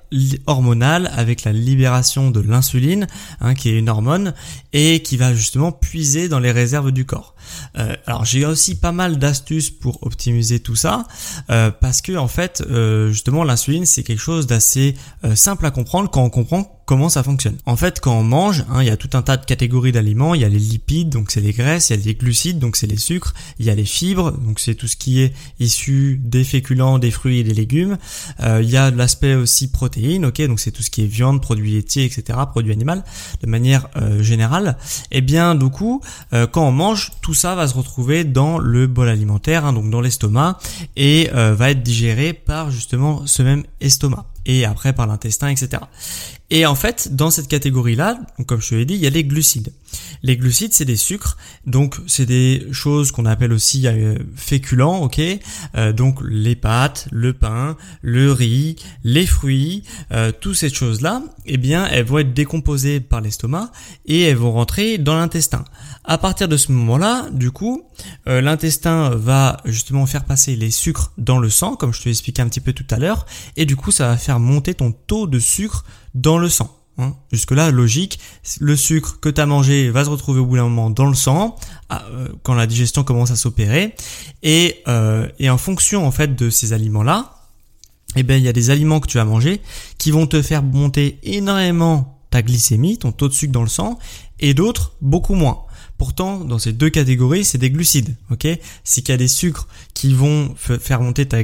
hormonal 0.45 1.11
avec 1.15 1.43
la 1.43 1.53
libération 1.53 2.31
de 2.31 2.39
l'insuline, 2.39 3.07
hein, 3.41 3.55
qui 3.55 3.69
est 3.69 3.77
une 3.77 3.89
hormone 3.89 4.33
et 4.71 5.01
qui 5.01 5.17
va 5.17 5.33
justement 5.33 5.71
puiser 5.71 6.29
dans 6.29 6.39
les 6.39 6.51
réserves 6.51 6.91
du 6.91 7.05
corps. 7.05 7.35
Euh, 7.77 7.95
alors 8.05 8.25
j'ai 8.25 8.45
aussi 8.45 8.75
pas 8.75 8.91
mal 8.91 9.17
d'astuces 9.17 9.69
pour 9.69 10.03
optimiser 10.03 10.59
tout 10.59 10.75
ça, 10.75 11.05
euh, 11.49 11.71
parce 11.71 12.01
que 12.01 12.15
en 12.15 12.27
fait, 12.27 12.63
euh, 12.69 13.09
justement, 13.09 13.43
l'insuline 13.43 13.85
c'est 13.85 14.03
quelque 14.03 14.21
chose 14.21 14.47
d'assez 14.47 14.95
simple 15.35 15.65
à 15.65 15.71
comprendre 15.71 16.09
quand 16.09 16.23
on 16.23 16.29
comprend 16.29 16.79
comment 16.85 17.09
ça 17.09 17.23
fonctionne. 17.23 17.57
En 17.65 17.75
fait, 17.75 17.99
quand 17.99 18.17
on 18.17 18.23
mange, 18.23 18.65
hein, 18.69 18.81
il 18.81 18.87
y 18.87 18.91
a 18.91 18.97
tout 18.97 19.09
un 19.13 19.21
tas 19.21 19.37
de 19.37 19.45
catégories 19.45 19.91
d'aliments. 19.91 20.35
Il 20.35 20.41
y 20.41 20.45
a 20.45 20.49
les 20.49 20.59
lipides, 20.59 21.09
donc 21.09 21.31
c'est 21.31 21.41
les 21.41 21.53
graisses. 21.53 21.89
Il 21.89 21.97
y 21.97 22.01
a 22.01 22.05
les 22.05 22.15
glucides, 22.15 22.59
donc 22.59 22.75
c'est 22.75 22.87
les 22.87 22.97
sucres. 22.97 23.33
Il 23.59 23.65
y 23.65 23.69
a 23.69 23.75
les 23.75 23.82
fibres, 23.85 24.31
donc 24.31 24.59
c'est 24.59 24.75
tout 24.75 24.87
ce 24.87 24.95
qui 24.95 25.21
est 25.21 25.33
issu 25.59 26.19
des 26.23 26.43
féculents, 26.43 26.99
des 26.99 27.11
fruits 27.11 27.39
et 27.39 27.43
des 27.43 27.53
légumes. 27.53 27.97
Euh, 28.41 28.61
il 28.61 28.69
y 28.69 28.77
a 28.77 28.91
l'aspect 28.91 29.35
aussi 29.35 29.71
protéines, 29.71 30.25
ok, 30.25 30.41
donc 30.47 30.59
c'est 30.59 30.71
tout 30.71 30.83
ce 30.83 30.89
qui 30.89 31.03
est 31.03 31.07
viande, 31.07 31.41
produits 31.41 31.71
laitiers, 31.71 32.05
etc., 32.05 32.39
produits 32.49 32.71
animaux, 32.71 33.01
de 33.41 33.47
manière 33.47 33.87
euh, 33.95 34.21
générale. 34.21 34.77
Et 35.11 35.17
eh 35.17 35.21
bien, 35.21 35.55
du 35.55 35.69
coup, 35.69 36.01
euh, 36.33 36.47
quand 36.47 36.67
on 36.67 36.71
mange, 36.71 37.11
tout 37.21 37.33
ça 37.33 37.55
va 37.55 37.67
se 37.67 37.75
retrouver 37.75 38.23
dans 38.23 38.57
le 38.57 38.87
bol 38.87 39.09
alimentaire, 39.09 39.65
hein, 39.65 39.73
donc 39.73 39.89
dans 39.89 40.01
l'estomac, 40.01 40.57
et 40.95 41.29
va 41.33 41.71
être 41.71 41.83
digéré 41.83 42.33
par 42.33 42.71
justement 42.71 43.25
ce 43.25 43.41
même 43.41 43.63
estomac 43.81 44.25
et 44.45 44.65
après 44.65 44.93
par 44.93 45.07
l'intestin, 45.07 45.49
etc. 45.49 45.81
Et 46.49 46.67
en 46.67 46.75
fait, 46.75 47.15
dans 47.15 47.31
cette 47.31 47.47
catégorie-là, 47.47 48.19
comme 48.45 48.61
je 48.61 48.69
te 48.69 48.75
l'ai 48.75 48.85
dit, 48.85 48.93
il 48.93 48.99
y 48.99 49.07
a 49.07 49.09
les 49.09 49.23
glucides. 49.23 49.73
Les 50.21 50.37
glucides, 50.37 50.71
c'est 50.73 50.85
des 50.85 50.95
sucres, 50.95 51.35
donc 51.65 51.97
c'est 52.05 52.27
des 52.27 52.67
choses 52.71 53.11
qu'on 53.11 53.25
appelle 53.25 53.51
aussi 53.51 53.87
euh, 53.87 54.17
féculents, 54.35 55.01
ok 55.01 55.19
euh, 55.75 55.93
Donc 55.93 56.19
les 56.23 56.55
pâtes, 56.55 57.07
le 57.11 57.33
pain, 57.33 57.75
le 58.01 58.31
riz, 58.31 58.75
les 59.03 59.25
fruits, 59.25 59.83
euh, 60.11 60.31
toutes 60.31 60.55
ces 60.55 60.69
choses-là, 60.69 61.23
eh 61.47 61.57
bien, 61.57 61.87
elles 61.87 62.05
vont 62.05 62.19
être 62.19 62.33
décomposées 62.33 62.99
par 62.99 63.21
l'estomac 63.21 63.71
et 64.05 64.21
elles 64.21 64.37
vont 64.37 64.51
rentrer 64.51 64.99
dans 64.99 65.15
l'intestin. 65.15 65.65
À 66.03 66.17
partir 66.17 66.47
de 66.47 66.57
ce 66.57 66.71
moment-là, 66.71 67.29
du 67.31 67.51
coup, 67.51 67.83
l'intestin 68.25 69.11
va 69.11 69.61
justement 69.63 70.05
faire 70.05 70.25
passer 70.25 70.57
les 70.57 70.69
sucres 70.69 71.13
dans 71.17 71.39
le 71.39 71.49
sang, 71.49 71.77
comme 71.77 71.93
je 71.93 71.99
te 71.99 72.05
l'ai 72.05 72.11
expliqué 72.11 72.41
un 72.41 72.49
petit 72.49 72.59
peu 72.59 72.73
tout 72.73 72.85
à 72.89 72.97
l'heure, 72.97 73.25
et 73.55 73.65
du 73.65 73.77
coup, 73.77 73.91
ça 73.91 74.07
va 74.07 74.17
faire 74.17 74.32
monter 74.39 74.73
ton 74.73 74.91
taux 74.91 75.27
de 75.27 75.39
sucre 75.39 75.85
dans 76.13 76.37
le 76.37 76.49
sang. 76.49 76.69
Hein. 76.97 77.15
Jusque-là, 77.31 77.71
logique, 77.71 78.19
le 78.59 78.75
sucre 78.75 79.19
que 79.19 79.29
tu 79.29 79.41
as 79.41 79.45
mangé 79.45 79.89
va 79.89 80.05
se 80.05 80.09
retrouver 80.09 80.39
au 80.39 80.45
bout 80.45 80.57
d'un 80.57 80.63
moment 80.63 80.89
dans 80.89 81.07
le 81.07 81.15
sang, 81.15 81.55
ah, 81.89 82.03
euh, 82.11 82.27
quand 82.43 82.53
la 82.53 82.67
digestion 82.67 83.03
commence 83.03 83.31
à 83.31 83.35
s'opérer, 83.35 83.95
et, 84.43 84.81
euh, 84.87 85.27
et 85.39 85.49
en 85.49 85.57
fonction 85.57 86.05
en 86.05 86.11
fait 86.11 86.35
de 86.35 86.49
ces 86.49 86.71
aliments-là, 86.73 87.35
eh 88.15 88.21
ben 88.21 88.35
il 88.35 88.43
y 88.43 88.47
a 88.47 88.53
des 88.53 88.69
aliments 88.69 88.99
que 88.99 89.07
tu 89.07 89.17
vas 89.17 89.25
manger 89.25 89.59
qui 89.97 90.11
vont 90.11 90.27
te 90.27 90.41
faire 90.43 90.61
monter 90.61 91.17
énormément 91.23 92.19
ta 92.29 92.43
glycémie, 92.43 92.99
ton 92.99 93.11
taux 93.11 93.27
de 93.27 93.33
sucre 93.33 93.53
dans 93.53 93.63
le 93.63 93.69
sang, 93.69 93.97
et 94.39 94.53
d'autres 94.53 94.93
beaucoup 95.01 95.33
moins. 95.33 95.63
Pourtant, 95.97 96.39
dans 96.39 96.59
ces 96.59 96.73
deux 96.73 96.89
catégories, 96.89 97.45
c'est 97.45 97.57
des 97.57 97.69
glucides, 97.69 98.15
ok? 98.31 98.47
C'est 98.83 99.01
qu'il 99.01 99.13
y 99.13 99.15
a 99.15 99.17
des 99.17 99.27
sucres 99.27 99.67
qui 99.93 100.13
vont 100.13 100.53
faire 100.55 101.01
monter 101.01 101.27
ta, 101.27 101.37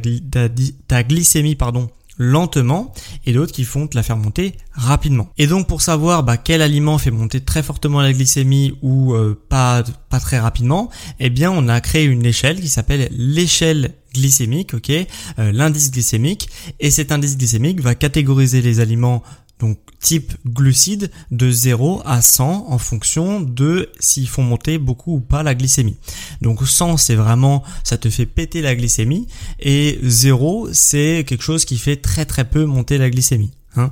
ta 0.88 1.04
glycémie, 1.04 1.56
pardon, 1.56 1.90
lentement 2.20 2.94
et 3.26 3.34
d'autres 3.34 3.54
qui 3.54 3.64
font 3.64 3.88
te 3.88 3.96
la 3.96 4.04
faire 4.04 4.18
monter 4.18 4.54
rapidement. 4.74 5.30
Et 5.38 5.48
donc 5.48 5.68
pour 5.68 5.82
savoir 5.82 6.24
bah, 6.24 6.38
quel 6.38 6.62
aliment 6.62 6.98
fait 6.98 7.12
monter 7.12 7.40
très 7.40 7.64
fortement 7.64 8.02
la 8.02 8.14
glycémie 8.14 8.78
ou 8.84 9.14
euh, 9.14 9.42
pas 9.50 9.84
pas 10.10 10.20
très 10.20 10.38
rapidement, 10.38 10.90
eh 11.20 11.30
bien 11.30 11.50
on 11.50 11.68
a 11.70 11.80
créé 11.82 12.04
une 12.04 12.26
échelle 12.26 12.60
qui 12.60 12.68
s'appelle 12.68 13.08
l'échelle 13.12 13.94
glycémique, 14.14 14.74
ok, 14.74 14.90
euh, 14.90 15.52
l'indice 15.52 15.92
glycémique 15.92 16.50
et 16.80 16.92
cet 16.92 17.12
indice 17.12 17.38
glycémique 17.38 17.80
va 17.80 17.96
catégoriser 17.96 18.62
les 18.62 18.80
aliments 18.82 19.24
donc 19.60 19.78
type 20.00 20.34
glucides 20.46 21.12
de 21.32 21.52
0 21.52 22.02
à 22.06 22.22
100 22.22 22.68
en 22.70 22.78
fonction 22.78 23.42
de 23.42 23.90
s'ils 24.00 24.30
font 24.30 24.44
monter 24.44 24.78
beaucoup 24.78 25.16
ou 25.16 25.20
pas 25.20 25.44
la 25.44 25.56
glycémie. 25.56 25.98
Donc 26.42 26.66
100 26.66 26.98
c'est 26.98 27.16
vraiment 27.16 27.64
ça 27.84 27.98
te 27.98 28.10
fait 28.10 28.26
péter 28.26 28.62
la 28.62 28.76
glycémie 28.76 29.28
et 29.60 30.00
0 30.02 30.70
c'est 30.72 31.26
quelque 31.28 31.44
chose 31.44 31.66
qui 31.66 31.78
fait 31.78 31.98
très 31.98 32.26
très 32.26 32.46
peu 32.46 32.66
monter 32.66 32.98
la 32.98 33.10
glycémie. 33.10 33.52
Hein. 33.76 33.92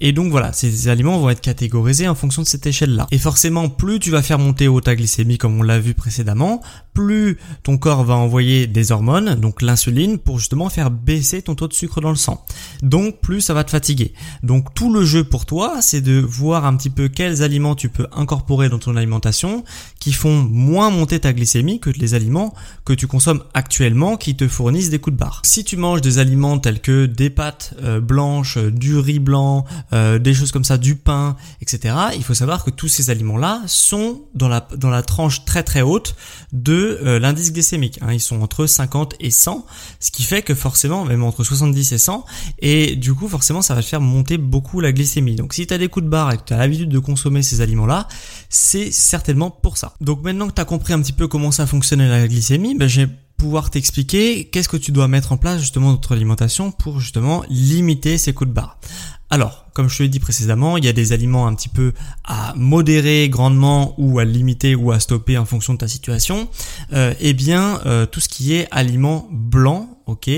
Et 0.00 0.12
donc 0.12 0.30
voilà, 0.30 0.52
ces 0.52 0.88
aliments 0.88 1.18
vont 1.18 1.28
être 1.28 1.42
catégorisés 1.42 2.08
en 2.08 2.14
fonction 2.14 2.42
de 2.42 2.46
cette 2.46 2.66
échelle-là. 2.66 3.06
Et 3.10 3.18
forcément, 3.18 3.68
plus 3.68 3.98
tu 3.98 4.10
vas 4.10 4.22
faire 4.22 4.38
monter 4.38 4.66
haut 4.66 4.80
ta 4.80 4.96
glycémie, 4.96 5.36
comme 5.36 5.58
on 5.60 5.62
l'a 5.62 5.78
vu 5.78 5.94
précédemment, 5.94 6.62
plus 6.94 7.38
ton 7.62 7.76
corps 7.76 8.04
va 8.04 8.14
envoyer 8.14 8.66
des 8.66 8.92
hormones, 8.92 9.34
donc 9.34 9.62
l'insuline, 9.62 10.18
pour 10.18 10.38
justement 10.38 10.70
faire 10.70 10.90
baisser 10.90 11.42
ton 11.42 11.54
taux 11.54 11.68
de 11.68 11.74
sucre 11.74 12.00
dans 12.00 12.10
le 12.10 12.16
sang. 12.16 12.44
Donc 12.82 13.20
plus 13.20 13.42
ça 13.42 13.54
va 13.54 13.64
te 13.64 13.70
fatiguer. 13.70 14.14
Donc 14.42 14.72
tout 14.74 14.92
le 14.92 15.04
jeu 15.04 15.24
pour 15.24 15.44
toi, 15.44 15.82
c'est 15.82 16.00
de 16.00 16.18
voir 16.18 16.64
un 16.64 16.76
petit 16.76 16.90
peu 16.90 17.08
quels 17.08 17.42
aliments 17.42 17.74
tu 17.74 17.90
peux 17.90 18.06
incorporer 18.12 18.68
dans 18.68 18.78
ton 18.78 18.96
alimentation 18.96 19.64
qui 19.98 20.12
font 20.12 20.42
moins 20.42 20.90
monter 20.90 21.20
ta 21.20 21.32
glycémie 21.32 21.78
que 21.78 21.90
les 21.90 22.14
aliments 22.14 22.54
que 22.84 22.94
tu 22.94 23.06
consommes 23.06 23.42
actuellement 23.54 24.16
qui 24.16 24.34
te 24.34 24.48
fournissent 24.48 24.90
des 24.90 24.98
coups 24.98 25.14
de 25.14 25.20
barre. 25.20 25.42
Si 25.44 25.64
tu 25.64 25.76
manges 25.76 26.00
des 26.00 26.18
aliments 26.18 26.58
tels 26.58 26.80
que 26.80 27.06
des 27.06 27.28
pâtes 27.28 27.74
euh, 27.82 28.00
blanches, 28.00 28.56
du 28.58 28.98
riz 28.98 29.09
blanc, 29.18 29.64
euh, 29.92 30.18
des 30.18 30.34
choses 30.34 30.52
comme 30.52 30.64
ça, 30.64 30.78
du 30.78 30.96
pain, 30.96 31.36
etc. 31.60 31.94
Il 32.14 32.24
faut 32.24 32.34
savoir 32.34 32.64
que 32.64 32.70
tous 32.70 32.88
ces 32.88 33.10
aliments-là 33.10 33.62
sont 33.66 34.22
dans 34.34 34.48
la, 34.48 34.66
dans 34.76 34.90
la 34.90 35.02
tranche 35.02 35.44
très 35.44 35.62
très 35.62 35.82
haute 35.82 36.14
de 36.52 36.98
euh, 37.02 37.18
l'indice 37.18 37.52
glycémique. 37.52 37.98
Hein. 38.02 38.12
Ils 38.12 38.20
sont 38.20 38.40
entre 38.42 38.66
50 38.66 39.14
et 39.20 39.30
100, 39.30 39.66
ce 39.98 40.10
qui 40.10 40.22
fait 40.22 40.42
que 40.42 40.54
forcément, 40.54 41.04
même 41.04 41.24
entre 41.24 41.44
70 41.44 41.92
et 41.92 41.98
100, 41.98 42.24
et 42.60 42.96
du 42.96 43.14
coup 43.14 43.28
forcément 43.28 43.62
ça 43.62 43.74
va 43.74 43.82
faire 43.82 44.00
monter 44.00 44.38
beaucoup 44.38 44.80
la 44.80 44.92
glycémie. 44.92 45.36
Donc 45.36 45.54
si 45.54 45.66
tu 45.66 45.74
as 45.74 45.78
des 45.78 45.88
coups 45.88 46.04
de 46.04 46.10
barre 46.10 46.32
et 46.32 46.36
que 46.36 46.44
tu 46.44 46.52
as 46.52 46.58
l'habitude 46.58 46.88
de 46.88 46.98
consommer 46.98 47.42
ces 47.42 47.60
aliments-là, 47.60 48.08
c'est 48.48 48.90
certainement 48.90 49.50
pour 49.50 49.76
ça. 49.76 49.94
Donc 50.00 50.22
maintenant 50.22 50.48
que 50.48 50.54
tu 50.54 50.60
as 50.60 50.64
compris 50.64 50.92
un 50.92 51.00
petit 51.00 51.12
peu 51.12 51.28
comment 51.28 51.50
ça 51.50 51.66
fonctionne 51.66 52.06
la 52.06 52.28
glycémie, 52.28 52.76
ben 52.76 52.88
j'ai 52.88 53.08
pouvoir 53.40 53.70
t'expliquer 53.70 54.44
qu'est-ce 54.44 54.68
que 54.68 54.76
tu 54.76 54.92
dois 54.92 55.08
mettre 55.08 55.32
en 55.32 55.38
place 55.38 55.60
justement 55.60 55.92
dans 55.92 55.96
ton 55.96 56.14
alimentation 56.14 56.72
pour 56.72 57.00
justement 57.00 57.42
limiter 57.48 58.18
ces 58.18 58.34
coups 58.34 58.48
de 58.48 58.54
barre. 58.54 58.78
Alors, 59.30 59.64
comme 59.72 59.88
je 59.88 59.96
te 59.96 60.02
l'ai 60.02 60.10
dit 60.10 60.20
précédemment, 60.20 60.76
il 60.76 60.84
y 60.84 60.88
a 60.88 60.92
des 60.92 61.12
aliments 61.12 61.46
un 61.46 61.54
petit 61.54 61.70
peu 61.70 61.94
à 62.24 62.52
modérer 62.54 63.30
grandement 63.30 63.94
ou 63.96 64.18
à 64.18 64.26
limiter 64.26 64.74
ou 64.74 64.92
à 64.92 65.00
stopper 65.00 65.38
en 65.38 65.46
fonction 65.46 65.72
de 65.72 65.78
ta 65.78 65.88
situation. 65.88 66.50
Euh, 66.92 67.14
eh 67.18 67.32
bien, 67.32 67.80
euh, 67.86 68.04
tout 68.04 68.20
ce 68.20 68.28
qui 68.28 68.52
est 68.52 68.68
aliments 68.72 69.26
blancs, 69.30 69.88
ok, 70.04 70.28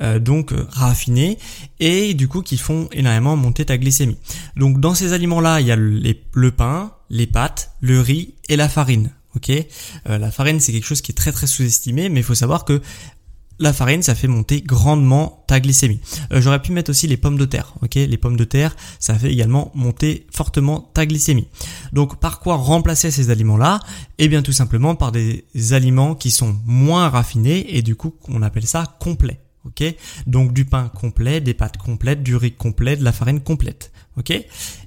euh, 0.00 0.20
donc 0.20 0.52
euh, 0.52 0.64
raffinés 0.70 1.38
et 1.80 2.14
du 2.14 2.28
coup 2.28 2.42
qui 2.42 2.58
font 2.58 2.88
énormément 2.92 3.34
monter 3.34 3.64
ta 3.64 3.76
glycémie. 3.76 4.18
Donc 4.54 4.78
dans 4.78 4.94
ces 4.94 5.14
aliments-là, 5.14 5.60
il 5.60 5.66
y 5.66 5.72
a 5.72 5.76
le 5.76 6.50
pain, 6.52 6.92
les 7.10 7.26
pâtes, 7.26 7.72
le 7.80 8.00
riz 8.00 8.34
et 8.48 8.54
la 8.54 8.68
farine. 8.68 9.10
Ok, 9.36 9.50
euh, 9.50 10.18
la 10.18 10.30
farine 10.30 10.60
c'est 10.60 10.72
quelque 10.72 10.86
chose 10.86 11.00
qui 11.00 11.12
est 11.12 11.14
très 11.14 11.32
très 11.32 11.46
sous-estimé, 11.46 12.08
mais 12.08 12.20
il 12.20 12.24
faut 12.24 12.34
savoir 12.34 12.64
que 12.64 12.82
la 13.62 13.72
farine, 13.72 14.02
ça 14.02 14.14
fait 14.14 14.28
monter 14.28 14.60
grandement 14.60 15.44
ta 15.46 15.60
glycémie. 15.60 16.00
Euh, 16.32 16.40
j'aurais 16.40 16.60
pu 16.60 16.72
mettre 16.72 16.90
aussi 16.90 17.06
les 17.06 17.16
pommes 17.16 17.38
de 17.38 17.44
terre. 17.44 17.74
Ok, 17.82 17.94
les 17.94 18.16
pommes 18.16 18.36
de 18.36 18.44
terre, 18.44 18.74
ça 18.98 19.14
fait 19.14 19.32
également 19.32 19.70
monter 19.74 20.26
fortement 20.32 20.90
ta 20.94 21.06
glycémie. 21.06 21.46
Donc, 21.92 22.18
par 22.18 22.40
quoi 22.40 22.56
remplacer 22.56 23.10
ces 23.10 23.30
aliments-là 23.30 23.80
Eh 24.18 24.28
bien, 24.28 24.42
tout 24.42 24.52
simplement 24.52 24.94
par 24.94 25.12
des 25.12 25.44
aliments 25.70 26.14
qui 26.14 26.30
sont 26.30 26.56
moins 26.66 27.08
raffinés 27.08 27.76
et 27.76 27.82
du 27.82 27.94
coup, 27.94 28.14
on 28.28 28.42
appelle 28.42 28.66
ça 28.66 28.96
complet. 28.98 29.40
Ok, 29.64 29.84
donc 30.26 30.52
du 30.52 30.64
pain 30.64 30.88
complet, 30.88 31.40
des 31.40 31.54
pâtes 31.54 31.76
complètes, 31.76 32.22
du 32.24 32.34
riz 32.34 32.52
complet, 32.52 32.96
de 32.96 33.04
la 33.04 33.12
farine 33.12 33.40
complète. 33.40 33.92
ok? 34.16 34.44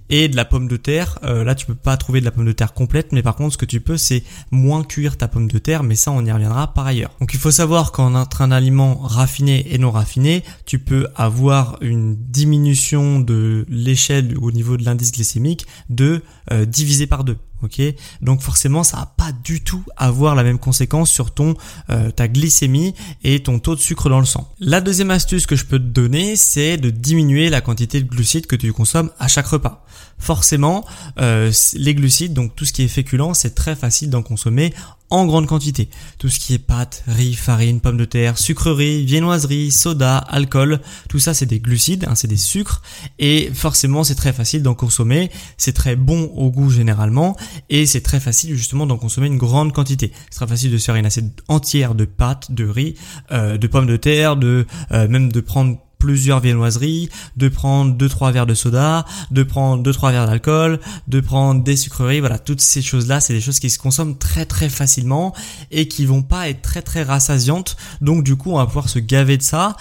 Et 0.10 0.28
de 0.28 0.36
la 0.36 0.46
pomme 0.46 0.68
de 0.68 0.78
terre. 0.78 1.18
Euh, 1.24 1.44
là, 1.44 1.56
tu 1.56 1.66
peux 1.66 1.76
pas 1.76 1.98
trouver 1.98 2.20
de 2.20 2.26
la 2.26 2.32
pomme 2.32 2.46
de 2.46 2.52
terre 2.52 2.74
complète, 2.74 3.12
mais 3.12 3.24
par 3.24 3.36
contre, 3.36 3.54
ce 3.54 3.58
que 3.58 3.66
tu 3.66 3.80
peux, 3.80 3.98
c'est 3.98 4.24
moins 4.52 4.84
cuire 4.84 5.18
ta 5.18 5.28
pomme 5.28 5.48
de 5.48 5.58
terre, 5.60 5.84
mais 5.84 5.96
ça, 5.96 6.12
on 6.12 6.24
y 6.26 6.32
reviendra 6.32 6.74
par 6.74 6.86
ailleurs. 6.86 7.12
Donc, 7.20 7.34
il 7.34 7.40
faut 7.40 7.52
savoir 7.52 7.92
qu'entre 7.92 8.42
un 8.42 8.52
aliment 8.52 8.98
raffiné 8.98 9.74
et 9.74 9.78
non 9.78 9.92
raffiné, 9.92 10.44
tu 10.66 10.78
peux 10.78 11.08
avoir 11.16 11.78
une 11.82 12.16
diminution 12.16 13.20
de 13.20 13.66
l'échelle 13.70 14.38
au 14.38 14.52
niveau 14.52 14.78
de 14.78 14.84
l'indice 14.84 15.12
glycémique 15.12 15.66
de 15.90 16.22
euh, 16.52 16.66
divisé 16.66 17.08
par 17.08 17.24
deux. 17.24 17.38
Ok, 17.62 17.82
donc 18.22 18.42
forcément, 18.42 18.84
ça 18.84 18.98
va 18.98 19.06
pas 19.06 19.32
du 19.44 19.62
tout 19.62 19.84
avoir 19.96 20.36
la 20.36 20.44
même 20.44 20.60
conséquence 20.60 21.10
sur 21.10 21.34
ton 21.34 21.56
euh, 21.90 22.12
ta 22.12 22.28
glycémie 22.28 22.94
et 23.24 23.42
ton 23.42 23.60
taux 23.60 23.76
de 23.76 23.80
sucre 23.80 24.10
dans 24.10 24.20
le 24.20 24.26
sang. 24.26 24.52
La 24.60 24.82
deuxième 24.82 25.10
astuce 25.10 25.46
que 25.48 25.56
je 25.56 25.66
peux 25.66 25.80
te 25.80 25.84
donner, 25.84 26.36
c'est 26.36 26.78
de 26.78 26.90
diminuer 26.90 27.50
la 27.50 27.62
quantité 27.62 28.02
de 28.02 28.08
glucides 28.08 28.46
que 28.46 28.56
tu 28.58 28.72
consommes 28.74 29.10
à 29.20 29.28
chaque 29.28 29.48
repas 29.48 29.86
forcément, 30.18 30.86
euh, 31.20 31.52
les 31.74 31.94
glucides, 31.94 32.34
donc 32.34 32.56
tout 32.56 32.66
ce 32.66 32.74
qui 32.74 32.84
est 32.84 32.88
féculent, 32.88 33.34
c'est 33.34 33.56
très 33.56 33.76
facile 33.76 34.10
d'en 34.10 34.24
consommer 34.24 34.74
en 35.10 35.26
grande 35.26 35.48
quantité. 35.48 35.90
Tout 36.18 36.30
ce 36.30 36.40
qui 36.40 36.54
est 36.54 36.60
pâtes, 36.60 37.04
riz, 37.08 37.34
farine, 37.34 37.80
pommes 37.80 37.98
de 37.98 38.06
terre, 38.06 38.38
sucreries, 38.38 39.06
viennoiseries, 39.06 39.72
soda, 39.72 40.18
alcool, 40.18 40.80
tout 41.10 41.20
ça 41.20 41.34
c'est 41.34 41.46
des 41.46 41.60
glucides, 41.60 42.06
hein, 42.08 42.16
c'est 42.16 42.28
des 42.28 42.38
sucres 42.38 42.82
et 43.20 43.52
forcément 43.54 44.04
c'est 44.04 44.16
très 44.16 44.34
facile 44.34 44.64
d'en 44.64 44.74
consommer, 44.74 45.32
c'est 45.58 45.74
très 45.74 45.96
bon 45.96 46.32
au 46.36 46.50
goût 46.50 46.70
généralement 46.70 47.36
et 47.70 47.86
c'est 47.86 48.02
très 48.02 48.20
facile 48.20 48.56
justement 48.56 48.86
d'en 48.88 48.98
consommer 48.98 49.28
une 49.28 49.38
grande 49.38 49.74
quantité. 49.74 50.12
C'est 50.30 50.38
très 50.38 50.48
facile 50.48 50.72
de 50.72 50.78
se 50.78 50.86
faire 50.86 50.96
une 50.96 51.06
assiette 51.06 51.42
entière 51.48 51.96
de 51.96 52.06
pâtes, 52.06 52.52
de 52.52 52.68
riz, 52.68 52.96
euh, 53.32 53.58
de 53.58 53.68
pommes 53.68 53.88
de 53.88 53.98
terre, 53.98 54.36
de 54.36 54.66
euh, 54.92 55.08
même 55.08 55.32
de 55.32 55.40
prendre 55.40 55.78
plusieurs 55.98 56.40
viennoiseries, 56.40 57.10
de 57.38 57.50
prendre 57.50 57.96
deux 57.96 58.10
trois 58.10 58.32
verres 58.32 58.46
de 58.46 58.54
soda, 58.54 59.06
de 59.32 59.44
prendre 59.44 59.84
deux 59.84 59.94
trois 59.94 60.12
verres 60.12 60.28
d'alcool, 60.28 60.80
de 61.08 61.20
prendre 61.20 61.64
des 61.64 61.76
sucreries, 61.76 62.20
voilà, 62.20 62.40
toutes 62.40 62.62
ces 62.62 62.82
choses-là, 62.82 63.20
c'est 63.20 63.34
des 63.34 63.42
choses 63.42 63.60
qui 63.60 63.70
se 63.70 63.80
consomment 63.80 64.18
très 64.18 64.46
très 64.46 64.70
facilement 64.70 65.34
et 65.72 65.88
qui 65.88 66.06
vont 66.06 66.22
pas 66.22 66.50
être 66.50 66.62
très 66.62 66.82
très 66.82 67.04
rassasiantes. 67.04 67.78
Donc 68.02 68.24
du 68.24 68.36
coup, 68.36 68.52
on 68.52 68.58
va 68.58 68.66
pouvoir 68.66 68.90
se 68.90 69.00
gaver 69.00 69.38
de 69.38 69.44
ça 69.44 69.76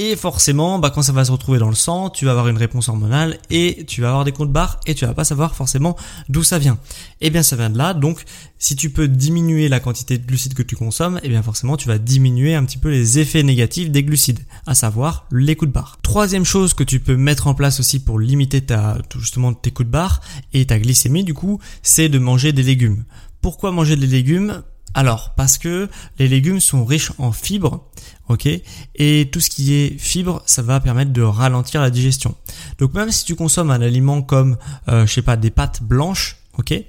et 0.00 0.16
forcément, 0.16 0.78
bah, 0.78 0.88
quand 0.88 1.02
ça 1.02 1.12
va 1.12 1.26
se 1.26 1.30
retrouver 1.30 1.58
dans 1.58 1.68
le 1.68 1.74
sang, 1.74 2.08
tu 2.08 2.24
vas 2.24 2.30
avoir 2.30 2.48
une 2.48 2.56
réponse 2.56 2.88
hormonale 2.88 3.36
et 3.50 3.84
tu 3.86 4.00
vas 4.00 4.08
avoir 4.08 4.24
des 4.24 4.32
comptes 4.32 4.50
barres 4.50 4.80
et 4.86 4.94
tu 4.94 5.04
vas 5.04 5.12
pas 5.12 5.24
savoir 5.24 5.54
forcément 5.54 5.94
d'où 6.30 6.42
ça 6.42 6.58
vient. 6.58 6.78
Eh 7.20 7.28
bien, 7.28 7.42
ça 7.42 7.54
vient 7.54 7.68
de 7.68 7.76
là. 7.76 7.92
Donc, 7.92 8.24
si 8.58 8.76
tu 8.76 8.88
peux 8.88 9.08
diminuer 9.08 9.68
la 9.68 9.78
quantité 9.78 10.16
de 10.16 10.26
glucides 10.26 10.54
que 10.54 10.62
tu 10.62 10.74
consommes, 10.74 11.20
eh 11.22 11.28
bien 11.28 11.42
forcément, 11.42 11.76
tu 11.76 11.86
vas 11.86 11.98
diminuer 11.98 12.54
un 12.54 12.64
petit 12.64 12.78
peu 12.78 12.88
les 12.88 13.18
effets 13.18 13.42
négatifs 13.42 13.90
des 13.90 14.02
glucides, 14.02 14.40
à 14.66 14.74
savoir 14.74 15.26
les 15.30 15.54
coups 15.54 15.68
de 15.68 15.74
barre. 15.74 15.98
Troisième 16.00 16.46
chose 16.46 16.72
que 16.72 16.82
tu 16.84 16.98
peux 16.98 17.16
mettre 17.16 17.46
en 17.46 17.52
place 17.52 17.78
aussi 17.78 18.00
pour 18.00 18.18
limiter 18.18 18.62
ta, 18.62 18.96
justement 19.18 19.52
tes 19.52 19.70
coups 19.70 19.86
de 19.86 19.92
barre 19.92 20.22
et 20.54 20.64
ta 20.64 20.78
glycémie, 20.78 21.24
du 21.24 21.34
coup, 21.34 21.60
c'est 21.82 22.08
de 22.08 22.18
manger 22.18 22.54
des 22.54 22.62
légumes. 22.62 23.04
Pourquoi 23.42 23.70
manger 23.70 23.96
des 23.96 24.06
légumes? 24.06 24.62
Alors, 24.94 25.34
parce 25.36 25.56
que 25.56 25.88
les 26.18 26.26
légumes 26.26 26.58
sont 26.58 26.84
riches 26.84 27.12
en 27.18 27.30
fibres, 27.32 27.84
ok 28.30 28.48
Et 28.94 29.28
tout 29.30 29.40
ce 29.40 29.50
qui 29.50 29.74
est 29.74 29.98
fibres, 29.98 30.42
ça 30.46 30.62
va 30.62 30.80
permettre 30.80 31.12
de 31.12 31.20
ralentir 31.20 31.82
la 31.82 31.90
digestion. 31.90 32.34
Donc 32.78 32.94
même 32.94 33.10
si 33.10 33.24
tu 33.24 33.34
consommes 33.34 33.70
un 33.70 33.82
aliment 33.82 34.22
comme, 34.22 34.56
euh, 34.88 35.04
je 35.06 35.12
sais 35.12 35.22
pas, 35.22 35.36
des 35.36 35.50
pâtes 35.50 35.82
blanches, 35.82 36.36
ok 36.58 36.82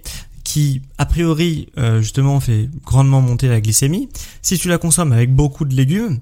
qui 0.43 0.81
a 0.97 1.05
priori 1.05 1.69
euh, 1.77 2.01
justement 2.01 2.39
fait 2.39 2.67
grandement 2.83 3.21
monter 3.21 3.47
la 3.47 3.61
glycémie, 3.61 4.09
si 4.41 4.57
tu 4.57 4.69
la 4.69 4.79
consommes 4.79 5.13
avec 5.13 5.33
beaucoup 5.33 5.65
de 5.65 5.75
légumes, 5.75 6.19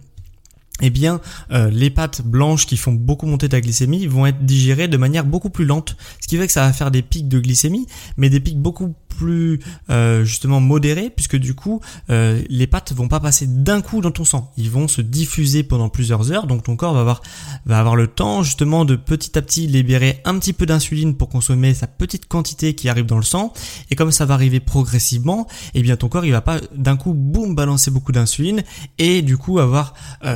eh 0.82 0.90
bien, 0.90 1.22
euh, 1.52 1.70
les 1.70 1.90
pâtes 1.90 2.22
blanches 2.22 2.66
qui 2.66 2.78
font 2.78 2.92
beaucoup 2.92 3.26
monter 3.26 3.50
ta 3.50 3.62
glycémie 3.62 4.08
vont 4.08 4.26
être 4.26 4.46
digérées 4.46 4.88
de 4.88 4.98
manière 4.98 5.26
beaucoup 5.26 5.50
plus 5.50 5.66
lente, 5.66 5.96
ce 6.22 6.28
qui 6.28 6.38
fait 6.38 6.48
que 6.48 6.54
ça 6.54 6.66
va 6.66 6.74
faire 6.74 6.92
des 6.92 7.02
pics 7.02 7.28
de 7.28 7.40
glycémie, 7.40 7.88
mais 8.18 8.30
des 8.30 8.40
pics 8.40 8.60
beaucoup 8.60 8.94
plus 9.20 9.60
euh, 9.90 10.24
justement 10.24 10.62
modérés, 10.62 11.10
puisque 11.10 11.36
du 11.36 11.54
coup, 11.54 11.82
euh, 12.10 12.42
les 12.48 12.68
pâtes 12.68 12.94
vont 12.94 13.10
pas 13.10 13.20
passer 13.20 13.48
d'un 13.48 13.82
coup 13.82 14.00
dans 14.00 14.12
ton 14.12 14.24
sang, 14.24 14.54
ils 14.56 14.72
vont 14.72 14.88
se 14.88 15.02
diffuser 15.02 15.64
pendant 15.64 15.90
plusieurs 15.90 16.32
heures, 16.32 16.48
donc 16.48 16.64
ton 16.64 16.78
corps 16.78 16.94
va 16.94 17.02
avoir 17.02 17.22
va 17.66 17.80
avoir 17.80 17.98
le 17.98 18.08
temps 18.08 18.44
justement 18.44 18.86
de 18.86 18.96
petit 18.96 19.38
à 19.38 19.42
petit 19.42 19.68
libérer 19.68 20.22
un 20.24 20.40
petit 20.40 20.54
peu 20.54 20.66
d'insuline 20.66 21.18
pour 21.18 21.28
consommer 21.28 21.74
sa 21.74 21.86
petite 21.86 22.30
quantité 22.30 22.76
qui 22.76 22.88
arrive 22.88 23.08
dans 23.08 23.18
le 23.18 23.24
sang, 23.24 23.52
et 23.92 23.96
comme 23.96 24.12
ça 24.12 24.26
va 24.26 24.36
arriver 24.36 24.62
progressivement, 24.62 25.48
eh 25.74 25.82
bien 25.82 25.98
ton 25.98 26.08
corps 26.08 26.24
il 26.24 26.32
va 26.32 26.42
pas 26.42 26.62
d'un 26.74 26.96
coup 26.96 27.14
boum 27.14 27.56
balancer 27.56 27.92
beaucoup 27.92 28.14
d'insuline 28.14 28.64
et 29.00 29.22
du 29.22 29.36
coup 29.36 29.60
avoir 29.60 29.94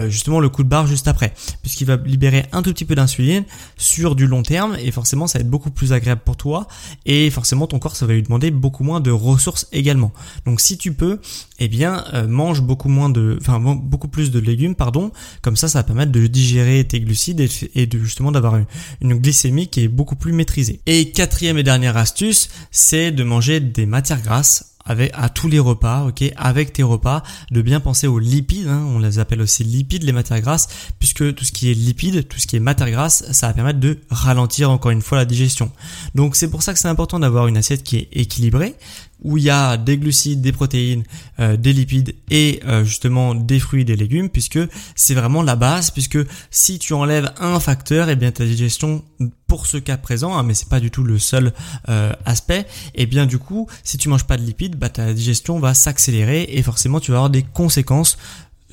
justement 0.10 0.42
le 0.42 0.50
coup 0.50 0.64
de 0.64 0.70
barre 0.70 0.88
juste 0.88 1.08
après, 1.08 1.34
puisqu'il 1.62 1.88
va 1.88 1.96
libérer 1.96 2.48
un 2.52 2.62
tout 2.62 2.74
petit 2.74 2.86
peu 2.86 2.96
d'insuline 2.96 3.46
sur 3.78 4.16
du 4.16 4.28
long 4.28 4.44
terme 4.44 4.76
et 4.78 4.92
forcément 4.92 5.26
ça 5.28 5.40
va 5.40 5.44
être 5.44 5.50
beaucoup 5.50 5.72
plus 5.72 5.94
agréable 5.94 6.22
pour 6.26 6.36
toi 6.36 6.68
et 7.06 7.30
forcément 7.30 7.66
ton 7.66 7.80
corps 7.80 7.96
ça 7.96 8.06
va 8.06 8.14
lui 8.14 8.24
demander 8.24 8.52
beaucoup 8.52 8.73
moins 8.82 9.00
de 9.00 9.12
ressources 9.12 9.68
également. 9.72 10.12
Donc 10.46 10.62
si 10.62 10.78
tu 10.78 10.94
peux, 10.94 11.20
eh 11.60 11.68
bien 11.68 12.04
euh, 12.14 12.28
mange 12.28 12.62
beaucoup 12.62 12.90
moins 12.90 13.10
de, 13.10 13.38
enfin 13.40 13.60
beaucoup 13.60 14.08
plus 14.08 14.32
de 14.32 14.40
légumes, 14.40 14.74
pardon, 14.74 15.12
comme 15.44 15.56
ça 15.56 15.68
ça 15.68 15.80
va 15.80 15.84
permettre 15.84 16.12
de 16.12 16.26
digérer 16.26 16.84
tes 16.86 17.00
glucides 17.00 17.48
et, 17.76 17.86
de 17.86 18.00
justement 18.00 18.32
d'avoir 18.32 18.56
une, 18.56 18.66
une 19.02 19.14
glycémie 19.14 19.68
qui 19.68 19.84
est 19.84 19.88
beaucoup 19.88 20.16
plus 20.16 20.34
maîtrisée. 20.34 20.80
Et 20.88 21.12
quatrième 21.12 21.58
et 21.58 21.64
dernière 21.64 21.98
astuce, 21.98 22.50
c'est 22.72 23.12
de 23.12 23.24
manger 23.24 23.60
des 23.60 23.86
matières 23.86 24.22
grasses 24.22 24.73
avec 24.86 25.12
à 25.14 25.30
tous 25.30 25.48
les 25.48 25.60
repas, 25.60 26.06
ok, 26.06 26.24
avec 26.36 26.74
tes 26.74 26.84
repas, 26.84 27.24
de 27.52 27.62
bien 27.62 27.80
penser 27.80 28.08
aux 28.08 28.20
lipides, 28.20 28.68
hein, 28.68 28.84
on 28.88 29.00
les 29.00 29.20
appelle 29.20 29.42
aussi 29.42 29.64
lipides, 29.64 30.04
les 30.04 30.12
matières 30.12 30.42
grasses, 30.42 30.68
puisque 31.00 31.36
tout 31.36 31.46
ce 31.46 31.52
qui 31.52 31.72
est 31.72 31.74
lipides, 31.74 32.28
tout 32.28 32.40
ce 32.40 32.48
qui 32.48 32.56
est 32.56 32.60
matières 32.60 32.92
grasses, 32.92 33.24
ça 33.32 33.48
va 33.48 33.54
permettre 33.54 33.80
de 33.80 34.00
ralentir 34.10 34.70
encore 34.70 34.92
une 34.92 35.02
fois 35.02 35.18
la 35.18 35.26
digestion. 35.26 35.72
Donc 36.16 36.36
c'est 36.36 36.50
pour 36.50 36.64
ça 36.64 36.74
que 36.74 36.80
c'est 36.80 36.88
important 36.88 37.20
d'avoir 37.20 37.48
une 37.48 37.58
assiette 37.58 37.84
qui 37.84 37.98
est 37.98 38.10
équilibrée, 38.12 38.76
où 39.24 39.38
il 39.38 39.44
y 39.44 39.50
a 39.50 39.78
des 39.78 39.98
glucides, 39.98 40.42
des 40.42 40.52
protéines, 40.52 41.04
euh, 41.40 41.58
des 41.58 41.74
lipides 41.74 42.16
et 42.30 42.62
euh, 42.66 42.84
justement 42.84 43.36
des 43.36 43.60
fruits 43.60 43.86
des 43.86 43.96
légumes, 43.96 44.30
puisque 44.30 44.60
c'est 44.96 45.14
vraiment 45.14 45.42
la 45.42 45.56
base, 45.56 45.92
puisque 45.92 46.20
si 46.52 46.80
tu 46.80 46.94
enlèves 46.94 47.32
un 47.40 47.60
facteur, 47.60 48.10
et 48.10 48.14
eh 48.14 48.16
bien 48.16 48.32
ta 48.32 48.46
digestion, 48.46 49.04
pour 49.48 49.68
ce 49.68 49.78
cas 49.78 49.98
présent, 49.98 50.36
hein, 50.36 50.44
mais 50.44 50.54
c'est 50.54 50.70
pas 50.70 50.80
du 50.80 50.90
tout 50.90 51.04
le 51.04 51.20
seul 51.20 51.54
euh, 51.90 52.12
aspect, 52.26 52.62
et 52.96 53.04
eh 53.04 53.06
bien 53.06 53.26
du 53.26 53.38
coup, 53.38 53.68
si 53.84 53.98
tu 53.98 54.10
manges 54.10 54.26
pas 54.26 54.38
de 54.38 54.44
lipides, 54.44 54.76
bah, 54.76 54.90
ta 54.90 55.14
digestion 55.14 55.60
va 55.60 55.74
s'accélérer 55.74 56.48
et 56.50 56.64
forcément 56.64 57.00
tu 57.00 57.12
vas 57.12 57.18
avoir 57.18 57.30
des 57.30 57.44
conséquences 57.44 58.18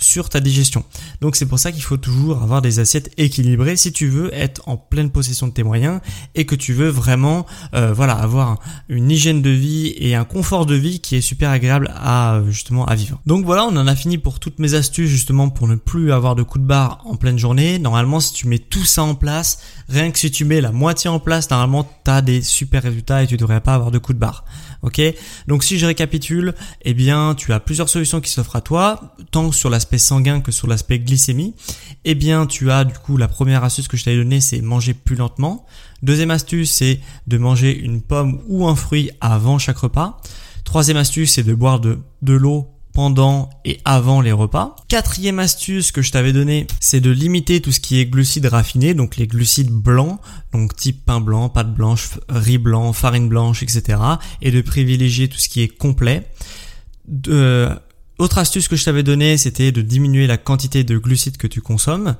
sur 0.00 0.28
ta 0.28 0.40
digestion. 0.40 0.84
Donc 1.20 1.36
c'est 1.36 1.46
pour 1.46 1.58
ça 1.58 1.72
qu'il 1.72 1.82
faut 1.82 1.96
toujours 1.96 2.42
avoir 2.42 2.62
des 2.62 2.78
assiettes 2.78 3.10
équilibrées 3.16 3.76
si 3.76 3.92
tu 3.92 4.08
veux 4.08 4.34
être 4.34 4.62
en 4.66 4.76
pleine 4.76 5.10
possession 5.10 5.46
de 5.46 5.52
tes 5.52 5.62
moyens 5.62 6.00
et 6.34 6.46
que 6.46 6.54
tu 6.54 6.72
veux 6.72 6.88
vraiment 6.88 7.46
euh, 7.74 7.92
voilà 7.92 8.14
avoir 8.14 8.58
une 8.88 9.10
hygiène 9.10 9.42
de 9.42 9.50
vie 9.50 9.94
et 9.96 10.14
un 10.14 10.24
confort 10.24 10.66
de 10.66 10.74
vie 10.74 11.00
qui 11.00 11.16
est 11.16 11.20
super 11.20 11.50
agréable 11.50 11.92
à 11.96 12.40
justement 12.48 12.86
à 12.86 12.94
vivre. 12.94 13.20
Donc 13.26 13.44
voilà, 13.44 13.64
on 13.64 13.76
en 13.76 13.86
a 13.86 13.96
fini 13.96 14.18
pour 14.18 14.40
toutes 14.40 14.58
mes 14.58 14.74
astuces 14.74 15.08
justement 15.08 15.48
pour 15.48 15.68
ne 15.68 15.76
plus 15.76 16.12
avoir 16.12 16.34
de 16.34 16.42
coups 16.42 16.62
de 16.62 16.68
barre 16.68 17.02
en 17.04 17.16
pleine 17.16 17.38
journée. 17.38 17.78
Normalement, 17.78 18.20
si 18.20 18.32
tu 18.32 18.48
mets 18.48 18.58
tout 18.58 18.84
ça 18.84 19.02
en 19.02 19.14
place, 19.14 19.60
rien 19.88 20.10
que 20.10 20.18
si 20.18 20.30
tu 20.30 20.44
mets 20.44 20.60
la 20.60 20.72
moitié 20.72 21.10
en 21.10 21.20
place, 21.20 21.50
normalement 21.50 21.88
tu 22.04 22.10
as 22.10 22.22
des 22.22 22.42
super 22.42 22.82
résultats 22.82 23.22
et 23.22 23.26
tu 23.26 23.36
devrais 23.36 23.60
pas 23.60 23.74
avoir 23.74 23.90
de 23.90 23.98
coups 23.98 24.16
de 24.16 24.20
barre. 24.20 24.44
Ok? 24.82 25.00
Donc 25.46 25.62
si 25.62 25.78
je 25.78 25.86
récapitule, 25.86 26.54
eh 26.82 26.94
bien 26.94 27.34
tu 27.34 27.52
as 27.52 27.60
plusieurs 27.60 27.88
solutions 27.88 28.20
qui 28.20 28.30
s'offrent 28.30 28.56
à 28.56 28.60
toi, 28.60 29.14
tant 29.30 29.52
sur 29.52 29.68
l'aspect 29.68 29.89
sanguin 29.98 30.40
que 30.40 30.52
sur 30.52 30.66
l'aspect 30.66 30.98
glycémie. 30.98 31.54
Eh 32.04 32.14
bien 32.14 32.46
tu 32.46 32.70
as 32.70 32.84
du 32.84 32.94
coup 32.94 33.16
la 33.16 33.28
première 33.28 33.64
astuce 33.64 33.88
que 33.88 33.96
je 33.96 34.04
t'avais 34.04 34.16
donnée, 34.16 34.40
c'est 34.40 34.60
manger 34.60 34.94
plus 34.94 35.16
lentement. 35.16 35.66
Deuxième 36.02 36.30
astuce, 36.30 36.70
c'est 36.70 37.00
de 37.26 37.38
manger 37.38 37.78
une 37.78 38.00
pomme 38.00 38.40
ou 38.48 38.66
un 38.66 38.76
fruit 38.76 39.10
avant 39.20 39.58
chaque 39.58 39.78
repas. 39.78 40.20
Troisième 40.64 40.96
astuce, 40.96 41.32
c'est 41.34 41.42
de 41.42 41.54
boire 41.54 41.80
de, 41.80 41.98
de 42.22 42.32
l'eau 42.32 42.68
pendant 42.92 43.50
et 43.64 43.80
avant 43.84 44.20
les 44.20 44.32
repas. 44.32 44.76
Quatrième 44.88 45.38
astuce 45.38 45.92
que 45.92 46.02
je 46.02 46.12
t'avais 46.12 46.32
donné, 46.32 46.66
c'est 46.80 47.00
de 47.00 47.10
limiter 47.10 47.60
tout 47.60 47.72
ce 47.72 47.80
qui 47.80 48.00
est 48.00 48.06
glucides 48.06 48.46
raffinés, 48.46 48.94
donc 48.94 49.16
les 49.16 49.26
glucides 49.26 49.70
blancs, 49.70 50.18
donc 50.52 50.74
type 50.76 51.04
pain 51.04 51.20
blanc, 51.20 51.48
pâte 51.48 51.72
blanche, 51.72 52.10
riz 52.28 52.58
blanc, 52.58 52.92
farine 52.92 53.28
blanche, 53.28 53.62
etc. 53.62 53.98
Et 54.42 54.50
de 54.50 54.60
privilégier 54.60 55.28
tout 55.28 55.38
ce 55.38 55.48
qui 55.48 55.62
est 55.62 55.68
complet. 55.68 56.26
Autre 58.20 58.38
astuce 58.38 58.68
que 58.68 58.76
je 58.76 58.84
t'avais 58.84 59.02
donné, 59.02 59.36
c'était 59.36 59.72
de 59.72 59.82
diminuer 59.82 60.26
la 60.26 60.36
quantité 60.36 60.84
de 60.84 60.98
glucides 60.98 61.38
que 61.38 61.46
tu 61.46 61.60
consommes. 61.60 62.16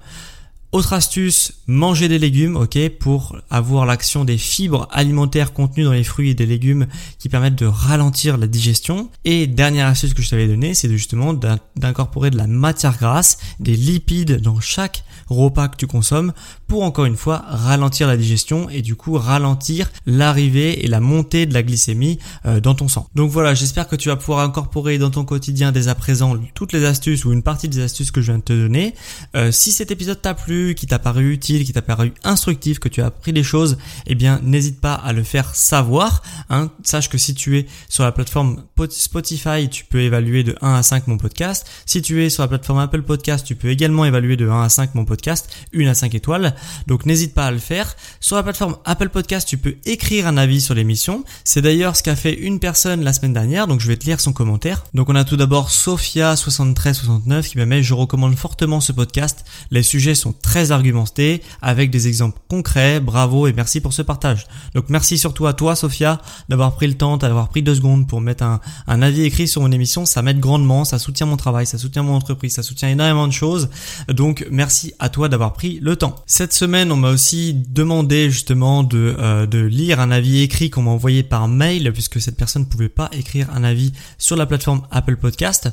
Autre 0.72 0.92
astuce, 0.92 1.54
manger 1.66 2.06
des 2.06 2.20
légumes, 2.20 2.54
ok, 2.54 2.78
pour 3.00 3.37
avoir 3.50 3.87
l'action 3.87 4.24
des 4.24 4.38
fibres 4.38 4.87
alimentaires 4.92 5.52
contenues 5.52 5.83
dans 5.83 5.90
les 5.90 6.04
fruits 6.04 6.30
et 6.30 6.35
des 6.35 6.46
légumes 6.46 6.87
qui 7.18 7.28
permettent 7.28 7.56
de 7.56 7.66
ralentir 7.66 8.38
la 8.38 8.46
digestion. 8.46 9.11
Et 9.24 9.48
dernière 9.48 9.88
astuce 9.88 10.14
que 10.14 10.22
je 10.22 10.30
t'avais 10.30 10.46
donnée, 10.46 10.74
c'est 10.74 10.88
justement 10.88 11.35
d'incorporer 11.35 12.30
de 12.30 12.37
la 12.37 12.46
matière 12.46 12.96
grasse, 12.96 13.38
des 13.59 13.74
lipides 13.74 14.40
dans 14.42 14.61
chaque 14.61 15.02
repas 15.26 15.66
que 15.66 15.76
tu 15.76 15.88
consommes 15.88 16.33
pour 16.68 16.85
encore 16.85 17.04
une 17.04 17.16
fois 17.16 17.42
ralentir 17.48 18.06
la 18.06 18.16
digestion 18.16 18.68
et 18.70 18.83
du 18.83 18.94
coup 18.94 19.14
ralentir 19.14 19.90
l'arrivée 20.06 20.85
et 20.85 20.88
la 20.88 21.00
montée 21.00 21.46
de 21.46 21.54
la 21.54 21.64
glycémie 21.64 22.20
euh, 22.46 22.61
dans 22.61 22.76
ton 22.76 22.87
sang. 22.87 23.09
Donc 23.16 23.33
voilà, 23.33 23.54
j'espère 23.54 23.88
que 23.88 23.96
tu 23.96 24.09
vas 24.09 24.16
pouvoir 24.16 24.40
incorporer 24.40 24.98
dans 24.98 25.11
ton 25.11 25.24
quotidien 25.24 25.72
dès 25.72 25.88
à 25.88 25.96
présent 25.96 26.37
toutes 26.54 26.72
les 26.72 26.85
astuces 26.85 27.24
ou 27.24 27.33
une 27.33 27.42
partie 27.42 27.68
des 27.68 27.80
astuces 27.80 28.12
que 28.12 28.20
je 28.20 28.30
viens 28.30 28.38
de 28.38 28.44
te 28.44 28.52
donner. 28.52 28.94
Euh, 29.35 29.50
si 29.50 29.72
cet 29.72 29.90
épisode 29.90 30.22
t'a 30.22 30.35
plu, 30.35 30.60
qui 30.77 30.87
t'a 30.87 30.99
paru 30.99 31.33
utile, 31.33 31.64
qui 31.64 31.73
t'a 31.73 31.83
paru 31.83 32.12
instructif, 32.25 32.79
que 32.79 32.88
tu 32.88 33.03
as 33.03 33.07
appris 33.07 33.33
des 33.33 33.42
choses, 33.42 33.79
eh 34.07 34.14
bien 34.14 34.40
n'hésite 34.42 34.81
pas 34.81 34.94
à 34.94 35.12
le 35.12 35.23
faire 35.23 35.55
savoir. 35.55 36.23
Hein. 36.49 36.70
Sache 36.85 37.09
que 37.09 37.18
si 37.18 37.35
tu 37.35 37.59
es 37.59 37.66
sur 37.88 38.05
la 38.05 38.12
plateforme 38.12 38.62
Spotify, 38.88 39.68
tu 39.70 39.85
peux 39.85 40.01
évaluer 40.01 40.42
de 40.42 40.57
1 40.62 40.75
à 40.75 40.83
5 40.83 41.07
mon 41.07 41.18
podcast. 41.18 41.66
Si 41.87 42.03
tu 42.03 42.25
es 42.25 42.31
sur 42.31 42.42
la 42.42 42.49
plateforme 42.49 42.79
Apple 42.79 43.03
Podcast, 43.03 43.46
tu 43.46 43.55
peux 43.55 43.68
également 43.68 44.05
évaluer 44.05 44.37
de 44.37 44.49
1 44.49 44.62
à 44.62 44.68
5 44.68 44.94
mon 44.94 45.05
podcast, 45.05 45.49
1 45.75 45.87
à 45.87 45.94
5 45.94 46.14
étoiles. 46.14 46.55
Donc 46.87 47.07
n'hésite 47.07 47.35
pas 47.35 47.46
à 47.46 47.51
le 47.51 47.59
faire. 47.59 47.96
Sur 48.20 48.37
la 48.37 48.42
plateforme 48.42 48.77
Apple 48.85 49.09
Podcast, 49.09 49.49
tu 49.49 49.59
peux 49.59 49.77
écrire 49.85 50.27
un 50.27 50.37
avis 50.37 50.61
sur 50.61 50.75
l'émission. 50.75 51.25
C'est 51.44 51.62
d'ailleurs 51.62 51.96
ce 51.96 52.03
qu'a 52.03 52.16
fait 52.16 52.35
une 52.35 52.59
personne 52.59 53.03
la 53.03 53.12
semaine 53.12 53.33
dernière, 53.33 53.66
donc 53.66 53.81
je 53.81 53.88
vais 53.88 53.96
te 53.96 54.07
lire 54.07 54.20
son 54.20 54.33
commentaire. 54.33 54.85
Donc 54.94 55.09
on 55.09 55.14
a 55.14 55.25
tout 55.25 55.37
d'abord 55.37 55.70
Sophia7369 55.70 57.42
qui 57.49 57.59
me 57.59 57.66
met 57.66 57.83
je 57.83 57.94
recommande 57.94 58.37
fortement 58.37 58.81
ce 58.81 58.92
podcast. 58.92 59.44
Les 59.70 59.83
sujets 59.83 60.14
sont 60.14 60.33
très 60.33 60.49
argumentés 60.70 61.42
avec 61.62 61.90
des 61.90 62.08
exemples 62.08 62.40
concrets. 62.48 63.00
Bravo 63.00 63.46
et 63.46 63.52
merci 63.52 63.80
pour 63.80 63.92
ce 63.92 64.02
partage. 64.02 64.46
Donc 64.74 64.86
merci 64.88 65.18
surtout 65.18 65.46
à 65.46 65.52
toi 65.52 65.76
Sophia 65.76 66.20
d'avoir 66.48 66.74
pris 66.74 66.86
le 66.86 66.94
temps, 66.94 67.16
d'avoir 67.16 67.48
pris 67.48 67.62
deux 67.62 67.74
secondes 67.74 68.06
pour 68.06 68.20
mettre 68.20 68.44
un, 68.44 68.60
un 68.86 69.02
avis 69.02 69.22
écrit 69.22 69.48
sur 69.48 69.62
mon 69.62 69.70
émission. 69.72 70.04
Ça 70.06 70.22
m'aide 70.22 70.40
grandement, 70.40 70.84
ça 70.84 70.98
soutient 70.98 71.26
mon 71.26 71.36
travail, 71.36 71.66
ça 71.66 71.78
soutient 71.78 72.02
mon 72.02 72.14
entreprise, 72.14 72.54
ça 72.54 72.62
soutient 72.62 72.88
énormément 72.88 73.26
de 73.26 73.32
choses. 73.32 73.70
Donc 74.08 74.46
merci 74.50 74.92
à 74.98 75.08
toi 75.08 75.28
d'avoir 75.28 75.52
pris 75.52 75.78
le 75.80 75.96
temps. 75.96 76.16
Cette 76.26 76.52
semaine, 76.52 76.92
on 76.92 76.96
m'a 76.96 77.10
aussi 77.10 77.54
demandé 77.54 78.30
justement 78.30 78.82
de, 78.82 79.14
euh, 79.18 79.46
de 79.46 79.60
lire 79.60 80.00
un 80.00 80.10
avis 80.10 80.42
écrit 80.42 80.70
qu'on 80.70 80.82
m'a 80.82 80.90
envoyé 80.90 81.22
par 81.22 81.48
mail 81.48 81.92
puisque 81.92 82.20
cette 82.20 82.36
personne 82.36 82.62
ne 82.62 82.68
pouvait 82.68 82.88
pas 82.88 83.08
écrire 83.12 83.48
un 83.54 83.64
avis 83.64 83.92
sur 84.18 84.36
la 84.36 84.46
plateforme 84.46 84.82
Apple 84.90 85.16
Podcast. 85.16 85.70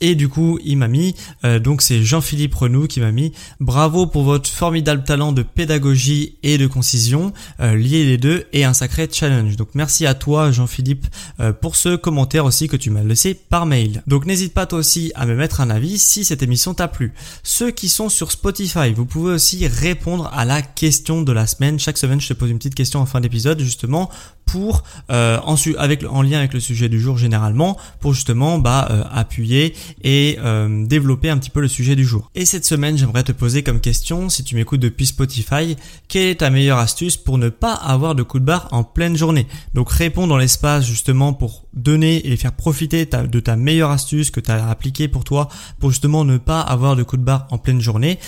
Et 0.00 0.14
du 0.14 0.28
coup, 0.28 0.58
il 0.64 0.76
m'a 0.76 0.88
mis, 0.88 1.14
euh, 1.44 1.58
donc 1.58 1.80
c'est 1.80 2.02
Jean-Philippe 2.02 2.54
Renou 2.54 2.86
qui 2.86 3.00
m'a 3.00 3.12
mis, 3.12 3.32
bravo 3.60 4.06
pour 4.06 4.24
votre 4.24 4.48
formidable 4.48 5.04
talent 5.04 5.32
de 5.32 5.42
pédagogie 5.42 6.36
et 6.42 6.58
de 6.58 6.66
concision, 6.66 7.32
euh, 7.60 7.74
lier 7.74 8.04
les 8.04 8.18
deux 8.18 8.44
et 8.52 8.64
un 8.64 8.74
sacré 8.74 9.08
challenge. 9.10 9.56
Donc 9.56 9.68
merci 9.74 10.04
à 10.04 10.14
toi 10.14 10.52
Jean-Philippe 10.52 11.06
euh, 11.40 11.52
pour 11.52 11.76
ce 11.76 11.96
commentaire 11.96 12.44
aussi 12.44 12.68
que 12.68 12.76
tu 12.76 12.90
m'as 12.90 13.02
laissé 13.02 13.32
par 13.32 13.64
mail. 13.64 14.02
Donc 14.06 14.26
n'hésite 14.26 14.52
pas 14.52 14.66
toi 14.66 14.80
aussi 14.80 15.12
à 15.14 15.24
me 15.24 15.34
mettre 15.34 15.62
un 15.62 15.70
avis 15.70 15.98
si 15.98 16.24
cette 16.24 16.42
émission 16.42 16.74
t'a 16.74 16.88
plu. 16.88 17.14
Ceux 17.42 17.70
qui 17.70 17.88
sont 17.88 18.10
sur 18.10 18.32
Spotify, 18.32 18.92
vous 18.94 19.06
pouvez 19.06 19.32
aussi 19.32 19.66
répondre 19.66 20.30
à 20.34 20.44
la 20.44 20.60
question 20.60 21.22
de 21.22 21.32
la 21.32 21.46
semaine. 21.46 21.78
Chaque 21.78 21.98
semaine, 21.98 22.20
je 22.20 22.28
te 22.28 22.34
pose 22.34 22.50
une 22.50 22.58
petite 22.58 22.74
question 22.74 23.00
en 23.00 23.06
fin 23.06 23.20
d'épisode 23.20 23.60
justement 23.60 24.10
pour 24.46 24.84
euh, 25.10 25.38
en, 25.44 25.56
avec, 25.76 26.04
en 26.08 26.22
lien 26.22 26.38
avec 26.38 26.54
le 26.54 26.60
sujet 26.60 26.88
du 26.88 27.00
jour 27.00 27.18
généralement 27.18 27.76
pour 28.00 28.14
justement 28.14 28.58
bah, 28.58 28.88
euh, 28.90 29.02
appuyer 29.12 29.74
et 30.02 30.38
euh, 30.40 30.86
développer 30.86 31.28
un 31.28 31.36
petit 31.36 31.50
peu 31.50 31.60
le 31.60 31.68
sujet 31.68 31.96
du 31.96 32.04
jour. 32.04 32.30
Et 32.34 32.46
cette 32.46 32.64
semaine 32.64 32.96
j'aimerais 32.96 33.24
te 33.24 33.32
poser 33.32 33.62
comme 33.62 33.80
question 33.80 34.28
si 34.28 34.44
tu 34.44 34.54
m'écoutes 34.54 34.80
depuis 34.80 35.06
Spotify 35.06 35.76
quelle 36.08 36.28
est 36.28 36.36
ta 36.36 36.50
meilleure 36.50 36.78
astuce 36.78 37.16
pour 37.16 37.38
ne 37.38 37.48
pas 37.48 37.74
avoir 37.74 38.14
de 38.14 38.22
coup 38.22 38.38
de 38.38 38.44
barre 38.44 38.68
en 38.70 38.84
pleine 38.84 39.16
journée? 39.16 39.46
Donc 39.74 39.90
réponds 39.90 40.26
dans 40.26 40.38
l'espace 40.38 40.86
justement 40.86 41.32
pour 41.32 41.64
donner 41.74 42.26
et 42.26 42.36
faire 42.36 42.52
profiter 42.52 43.04
de 43.04 43.40
ta 43.40 43.56
meilleure 43.56 43.90
astuce 43.90 44.30
que 44.30 44.40
tu 44.40 44.50
as 44.50 44.68
appliquée 44.68 45.08
pour 45.08 45.24
toi 45.24 45.48
pour 45.80 45.90
justement 45.90 46.24
ne 46.24 46.38
pas 46.38 46.60
avoir 46.60 46.96
de 46.96 47.02
coup 47.02 47.16
de 47.16 47.22
barre 47.22 47.48
en 47.50 47.58
pleine 47.58 47.80
journée. 47.80 48.18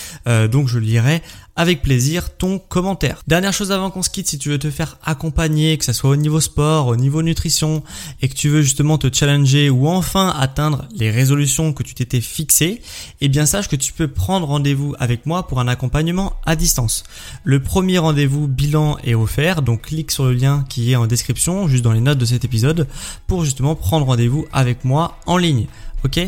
donc 0.50 0.68
je 0.68 0.78
lirai 0.78 1.22
avec 1.58 1.82
plaisir 1.82 2.36
ton 2.36 2.60
commentaire. 2.60 3.20
Dernière 3.26 3.52
chose 3.52 3.72
avant 3.72 3.90
qu'on 3.90 4.04
se 4.04 4.10
quitte, 4.10 4.28
si 4.28 4.38
tu 4.38 4.48
veux 4.48 4.60
te 4.60 4.70
faire 4.70 4.96
accompagner, 5.04 5.76
que 5.76 5.84
ce 5.84 5.92
soit 5.92 6.10
au 6.10 6.16
niveau 6.16 6.40
sport, 6.40 6.86
au 6.86 6.94
niveau 6.94 7.20
nutrition, 7.20 7.82
et 8.22 8.28
que 8.28 8.34
tu 8.34 8.48
veux 8.48 8.62
justement 8.62 8.96
te 8.96 9.12
challenger 9.12 9.68
ou 9.68 9.88
enfin 9.88 10.32
atteindre 10.38 10.86
les 10.94 11.10
résolutions 11.10 11.72
que 11.72 11.82
tu 11.82 11.94
t'étais 11.94 12.20
fixées, 12.20 12.80
eh 13.20 13.28
bien 13.28 13.44
sache 13.44 13.66
que 13.66 13.74
tu 13.74 13.92
peux 13.92 14.06
prendre 14.06 14.46
rendez-vous 14.46 14.94
avec 15.00 15.26
moi 15.26 15.48
pour 15.48 15.58
un 15.58 15.66
accompagnement 15.66 16.34
à 16.46 16.54
distance. 16.54 17.02
Le 17.42 17.60
premier 17.60 17.98
rendez-vous 17.98 18.46
bilan 18.46 18.96
est 19.02 19.16
offert, 19.16 19.60
donc 19.60 19.82
clique 19.82 20.12
sur 20.12 20.26
le 20.26 20.34
lien 20.34 20.64
qui 20.68 20.92
est 20.92 20.96
en 20.96 21.08
description, 21.08 21.66
juste 21.66 21.82
dans 21.82 21.92
les 21.92 22.00
notes 22.00 22.18
de 22.18 22.24
cet 22.24 22.44
épisode, 22.44 22.86
pour 23.26 23.44
justement 23.44 23.74
prendre 23.74 24.06
rendez-vous 24.06 24.46
avec 24.52 24.84
moi 24.84 25.18
en 25.26 25.36
ligne. 25.36 25.66
Ok 26.04 26.20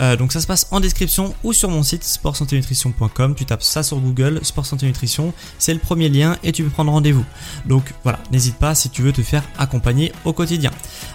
euh, 0.00 0.16
Donc 0.16 0.32
ça 0.32 0.40
se 0.40 0.46
passe 0.46 0.66
en 0.70 0.80
description 0.80 1.34
ou 1.44 1.52
sur 1.52 1.70
mon 1.70 1.82
site 1.82 2.04
sportsanténutrition.com. 2.04 3.34
Tu 3.34 3.44
tapes 3.44 3.62
ça 3.62 3.82
sur 3.82 3.98
Google, 3.98 4.40
Sport 4.42 4.66
Santé 4.66 4.86
Nutrition, 4.86 5.32
c'est 5.58 5.74
le 5.74 5.80
premier 5.80 6.08
lien 6.08 6.36
et 6.42 6.52
tu 6.52 6.62
peux 6.62 6.70
prendre 6.70 6.92
rendez-vous. 6.92 7.24
Donc 7.66 7.92
voilà, 8.02 8.18
n'hésite 8.30 8.56
pas 8.56 8.74
si 8.74 8.90
tu 8.90 9.02
veux 9.02 9.12
te 9.12 9.22
faire 9.22 9.42
accompagner 9.58 10.12
au 10.24 10.32
quotidien. 10.32 10.70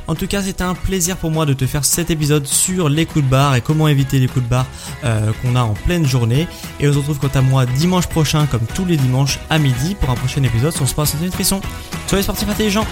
En 0.08 0.16
tout 0.16 0.28
cas, 0.28 0.42
c'était 0.42 0.64
un 0.64 0.76
plaisir 0.76 1.18
pour 1.18 1.32
moi 1.32 1.46
de 1.46 1.54
te 1.54 1.66
faire 1.66 1.86
cet 1.86 2.10
épisode 2.10 2.46
sur 2.46 2.90
les 2.90 3.06
coups 3.06 3.26
de 3.26 3.30
barre 3.30 3.56
et 3.56 3.62
comment 3.62 3.88
éviter 3.88 4.20
les 4.20 4.28
coups 4.28 4.46
de 4.46 4.50
barre 4.50 4.68
euh, 5.04 5.32
qu'on 5.42 5.56
a 5.56 5.62
en 5.62 5.74
pleine 5.74 6.06
journée. 6.06 6.48
Et 6.80 6.88
on 6.88 6.94
se 6.94 6.98
retrouve 6.98 7.20
quant 7.20 7.28
à 7.34 7.42
moi 7.42 7.66
dimanche 7.66 8.08
prochain, 8.08 8.46
comme 8.48 8.66
tous 8.74 8.86
les 8.86 8.98
dimanches 8.98 9.40
à 9.50 9.58
midi, 9.58 9.96
pour 9.96 10.10
un 10.10 10.16
prochain 10.16 10.44
épisode 10.44 10.76
sur 10.76 10.88
Sport 10.88 11.08
Santé 11.08 11.26
Nutrition. 11.26 11.62
Soyez 12.08 12.24
sportifs 12.24 12.50
intelligents 12.50 12.88